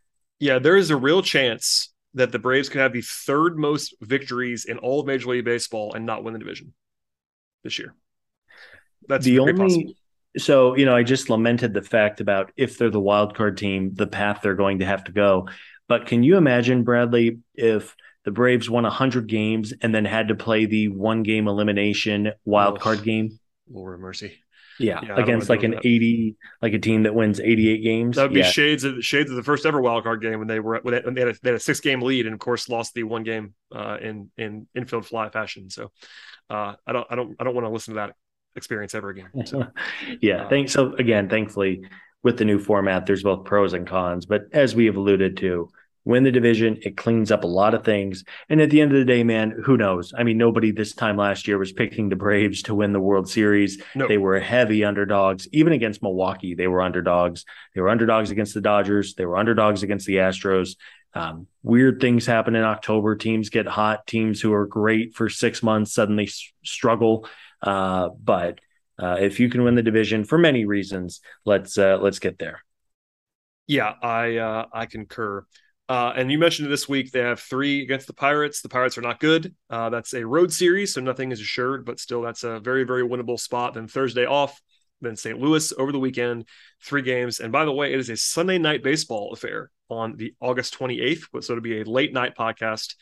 [0.40, 4.64] Yeah, there is a real chance that the Braves could have the third most victories
[4.64, 6.72] in all of Major League Baseball and not win the division
[7.64, 7.94] this year.
[9.06, 9.54] That's the only.
[9.54, 9.92] Possible.
[10.36, 13.94] So you know, I just lamented the fact about if they're the wild card team,
[13.94, 15.48] the path they're going to have to go.
[15.88, 17.96] But can you imagine, Bradley, if
[18.28, 22.76] the Braves won 100 games and then had to play the one game elimination wild
[22.76, 23.38] oh, card game.
[23.70, 24.34] Lord mercy.
[24.78, 25.86] Yeah, yeah against like an that.
[25.86, 28.16] 80, like a team that wins 88 games.
[28.16, 28.50] That would be yeah.
[28.50, 31.22] shades of shades of the first ever wild card game when they were when they,
[31.22, 33.54] had, a, they had a six game lead and of course lost the one game
[33.74, 35.70] uh, in in infield fly fashion.
[35.70, 35.90] So
[36.50, 38.14] uh, I don't I don't I don't want to listen to that
[38.56, 39.30] experience ever again.
[39.46, 39.68] So,
[40.20, 40.74] yeah, uh, thanks.
[40.74, 41.80] So again, thankfully
[42.22, 44.26] with the new format, there's both pros and cons.
[44.26, 45.70] But as we have alluded to,
[46.04, 46.78] win the division.
[46.82, 48.24] It cleans up a lot of things.
[48.48, 50.14] And at the end of the day, man, who knows?
[50.16, 53.28] I mean, nobody this time last year was picking the Braves to win the World
[53.28, 53.82] Series.
[54.08, 55.48] They were heavy underdogs.
[55.52, 57.44] Even against Milwaukee, they were underdogs.
[57.74, 59.14] They were underdogs against the Dodgers.
[59.14, 60.76] They were underdogs against the Astros.
[61.14, 63.16] Um, weird things happen in October.
[63.16, 64.06] Teams get hot.
[64.06, 67.28] Teams who are great for six months suddenly s- struggle.
[67.62, 68.60] Uh, but
[69.00, 72.62] uh, if you can win the division for many reasons, let's uh, let's get there.
[73.66, 75.44] Yeah, I uh, I concur.
[75.88, 78.60] Uh, and you mentioned this week they have three against the Pirates.
[78.60, 79.54] The Pirates are not good.
[79.70, 83.02] Uh, that's a road series, so nothing is assured, but still, that's a very, very
[83.02, 83.72] winnable spot.
[83.72, 84.60] Then Thursday off,
[85.00, 85.38] then St.
[85.38, 86.46] Louis over the weekend,
[86.82, 87.40] three games.
[87.40, 91.28] And by the way, it is a Sunday night baseball affair on the August 28th,
[91.32, 92.94] but so it'll be a late night podcast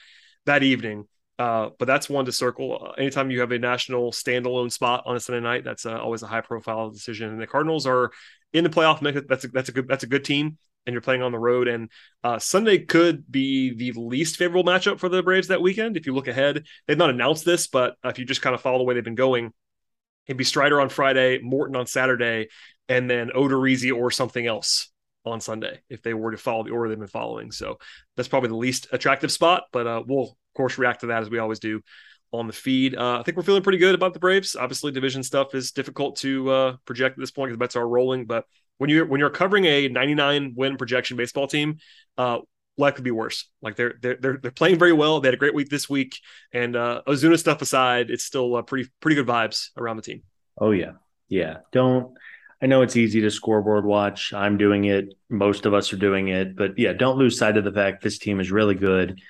[0.45, 1.09] that evening.
[1.41, 2.79] Uh, but that's one to circle.
[2.81, 6.23] Uh, anytime you have a national standalone spot on a Sunday night, that's uh, always
[6.23, 7.31] a high profile decision.
[7.31, 8.13] And the Cardinals are
[8.53, 9.21] in the playoff mix.
[9.29, 10.57] That's a, that's a good that's a good team
[10.87, 11.69] and you're playing on the road.
[11.69, 11.91] And
[12.23, 15.97] uh, Sunday could be the least favorable matchup for the Braves that weekend.
[15.97, 18.79] If you look ahead, they've not announced this, but if you just kind of follow
[18.79, 19.53] the way they've been going,
[20.27, 22.49] it'd be Strider on Friday, Morton on Saturday,
[22.89, 24.91] and then Odorizzi or something else
[25.25, 27.51] on Sunday if they were to follow the order they've been following.
[27.51, 27.79] So
[28.17, 31.31] that's probably the least attractive spot, but uh, we'll of course react to that as
[31.31, 31.81] we always do
[32.33, 32.97] on the feed.
[32.97, 34.57] Uh, I think we're feeling pretty good about the Braves.
[34.57, 37.89] Obviously, division stuff is difficult to uh, project at this point because the bets are
[37.89, 38.45] rolling, but
[38.79, 41.79] when you're when you're covering a 99 win projection baseball team,
[42.19, 42.39] uh,
[42.79, 43.49] life could be worse.
[43.63, 45.21] Like they're they're they're, they're playing very well.
[45.21, 46.19] They had a great week this week,
[46.53, 50.23] and uh, Ozuna stuff aside, it's still uh, pretty pretty good vibes around the team.
[50.59, 50.93] Oh yeah,
[51.29, 51.59] yeah.
[51.73, 52.15] Don't.
[52.63, 54.33] I know it's easy to scoreboard watch.
[54.33, 55.15] I'm doing it.
[55.29, 58.19] Most of us are doing it, but yeah, don't lose sight of the fact this
[58.19, 59.21] team is really good,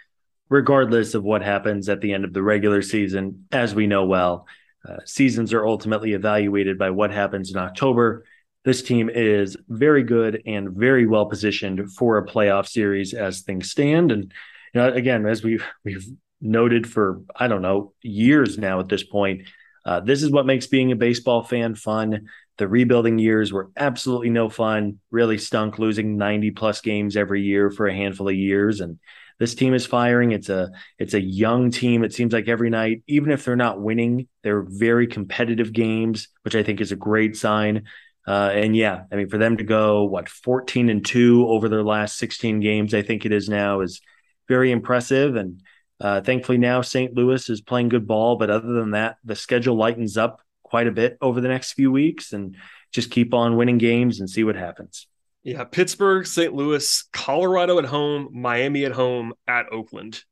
[0.49, 3.47] regardless of what happens at the end of the regular season.
[3.51, 4.47] As we know well,
[4.89, 8.25] uh, seasons are ultimately evaluated by what happens in October
[8.67, 13.71] this team is very good and very well positioned for a playoff series as things
[13.71, 14.11] stand.
[14.11, 14.33] And
[14.75, 16.05] you know, again, as we've we've
[16.41, 19.43] noted for I don't know years now at this point,
[19.85, 22.27] uh, this is what makes being a baseball fan fun.
[22.59, 24.99] The rebuilding years were absolutely no fun.
[25.13, 28.81] Really stunk losing 90 plus games every year for a handful of years.
[28.81, 28.99] And
[29.39, 30.33] this team is firing.
[30.33, 32.03] It's a it's a young team.
[32.03, 36.57] It seems like every night, even if they're not winning, they're very competitive games, which
[36.57, 37.85] I think is a great sign.
[38.27, 41.85] Uh, and yeah, I mean, for them to go what 14 and two over their
[41.85, 44.01] last 16 games, I think it is now is
[44.49, 45.37] very impressive.
[45.37, 45.63] And
[46.01, 47.15] uh, thankfully now St.
[47.15, 48.37] Louis is playing good ball.
[48.37, 51.93] But other than that, the schedule lightens up quite a bit over the next few
[51.93, 52.57] weeks, and
[52.93, 55.07] just keep on winning games and see what happens.
[55.45, 56.53] Yeah, Pittsburgh, St.
[56.53, 60.25] Louis, Colorado at home, Miami at home, at Oakland.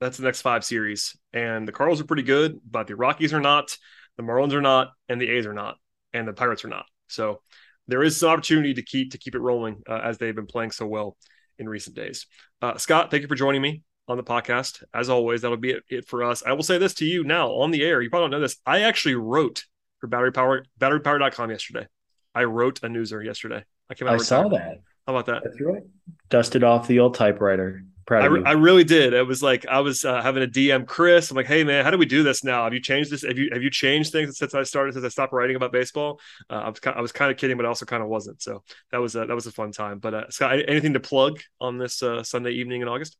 [0.00, 1.16] That's the next five series.
[1.32, 3.76] And the Cardinals are pretty good, but the Rockies are not,
[4.16, 5.76] the Marlins are not, and the A's are not,
[6.12, 6.86] and the Pirates are not.
[7.08, 7.40] So
[7.86, 10.70] there is some opportunity to keep to keep it rolling uh, as they've been playing
[10.70, 11.16] so well
[11.58, 12.26] in recent days.
[12.62, 14.82] Uh, Scott, thank you for joining me on the podcast.
[14.94, 16.42] As always, that'll be it, it, for us.
[16.46, 18.00] I will say this to you now on the air.
[18.00, 18.56] You probably don't know this.
[18.64, 19.64] I actually wrote
[19.98, 21.86] for Battery Power batterypower.com yesterday.
[22.34, 23.64] I wrote a newser yesterday.
[23.90, 24.14] I came out.
[24.14, 24.80] I saw that.
[25.06, 25.42] How about that?
[25.44, 25.82] That's right.
[26.28, 27.82] Dusted off the old typewriter.
[28.08, 29.12] Proud I, re- I really did.
[29.12, 31.30] It was like I was uh, having a DM Chris.
[31.30, 32.64] I'm like, hey man, how do we do this now?
[32.64, 33.20] Have you changed this?
[33.20, 36.18] Have you have you changed things since I started since I stopped writing about baseball?
[36.48, 38.40] Uh, I was I was kind of kidding, but I also kind of wasn't.
[38.40, 39.98] So that was a, that was a fun time.
[39.98, 43.18] But uh, Scott, anything to plug on this uh, Sunday evening in August?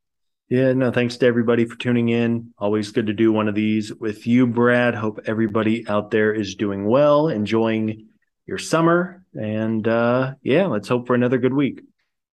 [0.49, 2.55] Yeah, no, thanks to everybody for tuning in.
[2.57, 4.95] Always good to do one of these with you, Brad.
[4.95, 8.07] Hope everybody out there is doing well, enjoying
[8.47, 11.83] your summer, and uh, yeah, let's hope for another good week.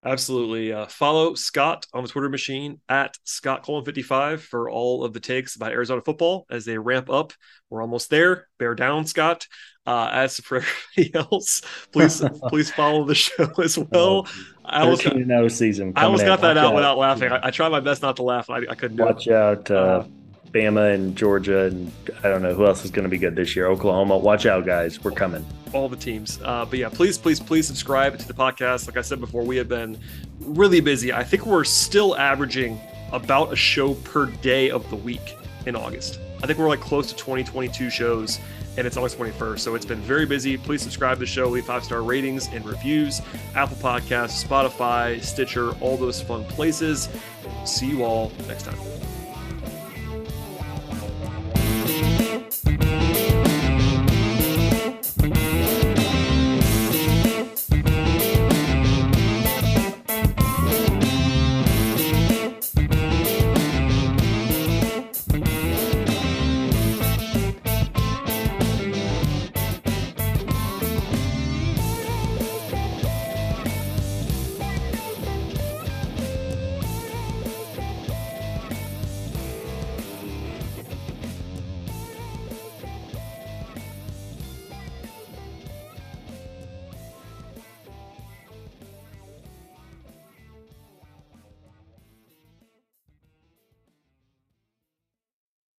[0.06, 0.72] Absolutely.
[0.72, 5.18] Uh, follow Scott on the Twitter machine at Scott Colin 55 for all of the
[5.18, 7.32] takes about Arizona football as they ramp up.
[7.70, 8.46] We're almost there.
[8.58, 9.48] Bear down, Scott.
[9.84, 10.62] Uh, as for
[10.96, 14.28] everybody else, please please follow the show as well.
[14.64, 15.92] I almost got, no season.
[15.96, 17.32] I almost got that out, out, without laughing.
[17.32, 18.48] I, I tried my best not to laugh.
[18.48, 18.98] I, I couldn't.
[18.98, 19.70] Watch out.
[19.70, 20.06] Uh, uh
[20.52, 21.92] Bama and Georgia, and
[22.22, 23.66] I don't know who else is going to be good this year.
[23.66, 25.02] Oklahoma, watch out, guys.
[25.02, 25.44] We're coming.
[25.72, 26.38] All the teams.
[26.42, 28.86] Uh, but yeah, please, please, please subscribe to the podcast.
[28.86, 29.98] Like I said before, we have been
[30.40, 31.12] really busy.
[31.12, 32.80] I think we're still averaging
[33.12, 35.36] about a show per day of the week
[35.66, 36.20] in August.
[36.42, 38.38] I think we're like close to 20, shows,
[38.76, 39.58] and it's August 21st.
[39.58, 40.56] So it's been very busy.
[40.56, 43.22] Please subscribe to the show, leave five star ratings and reviews,
[43.54, 47.08] Apple Podcasts, Spotify, Stitcher, all those fun places.
[47.64, 48.78] See you all next time.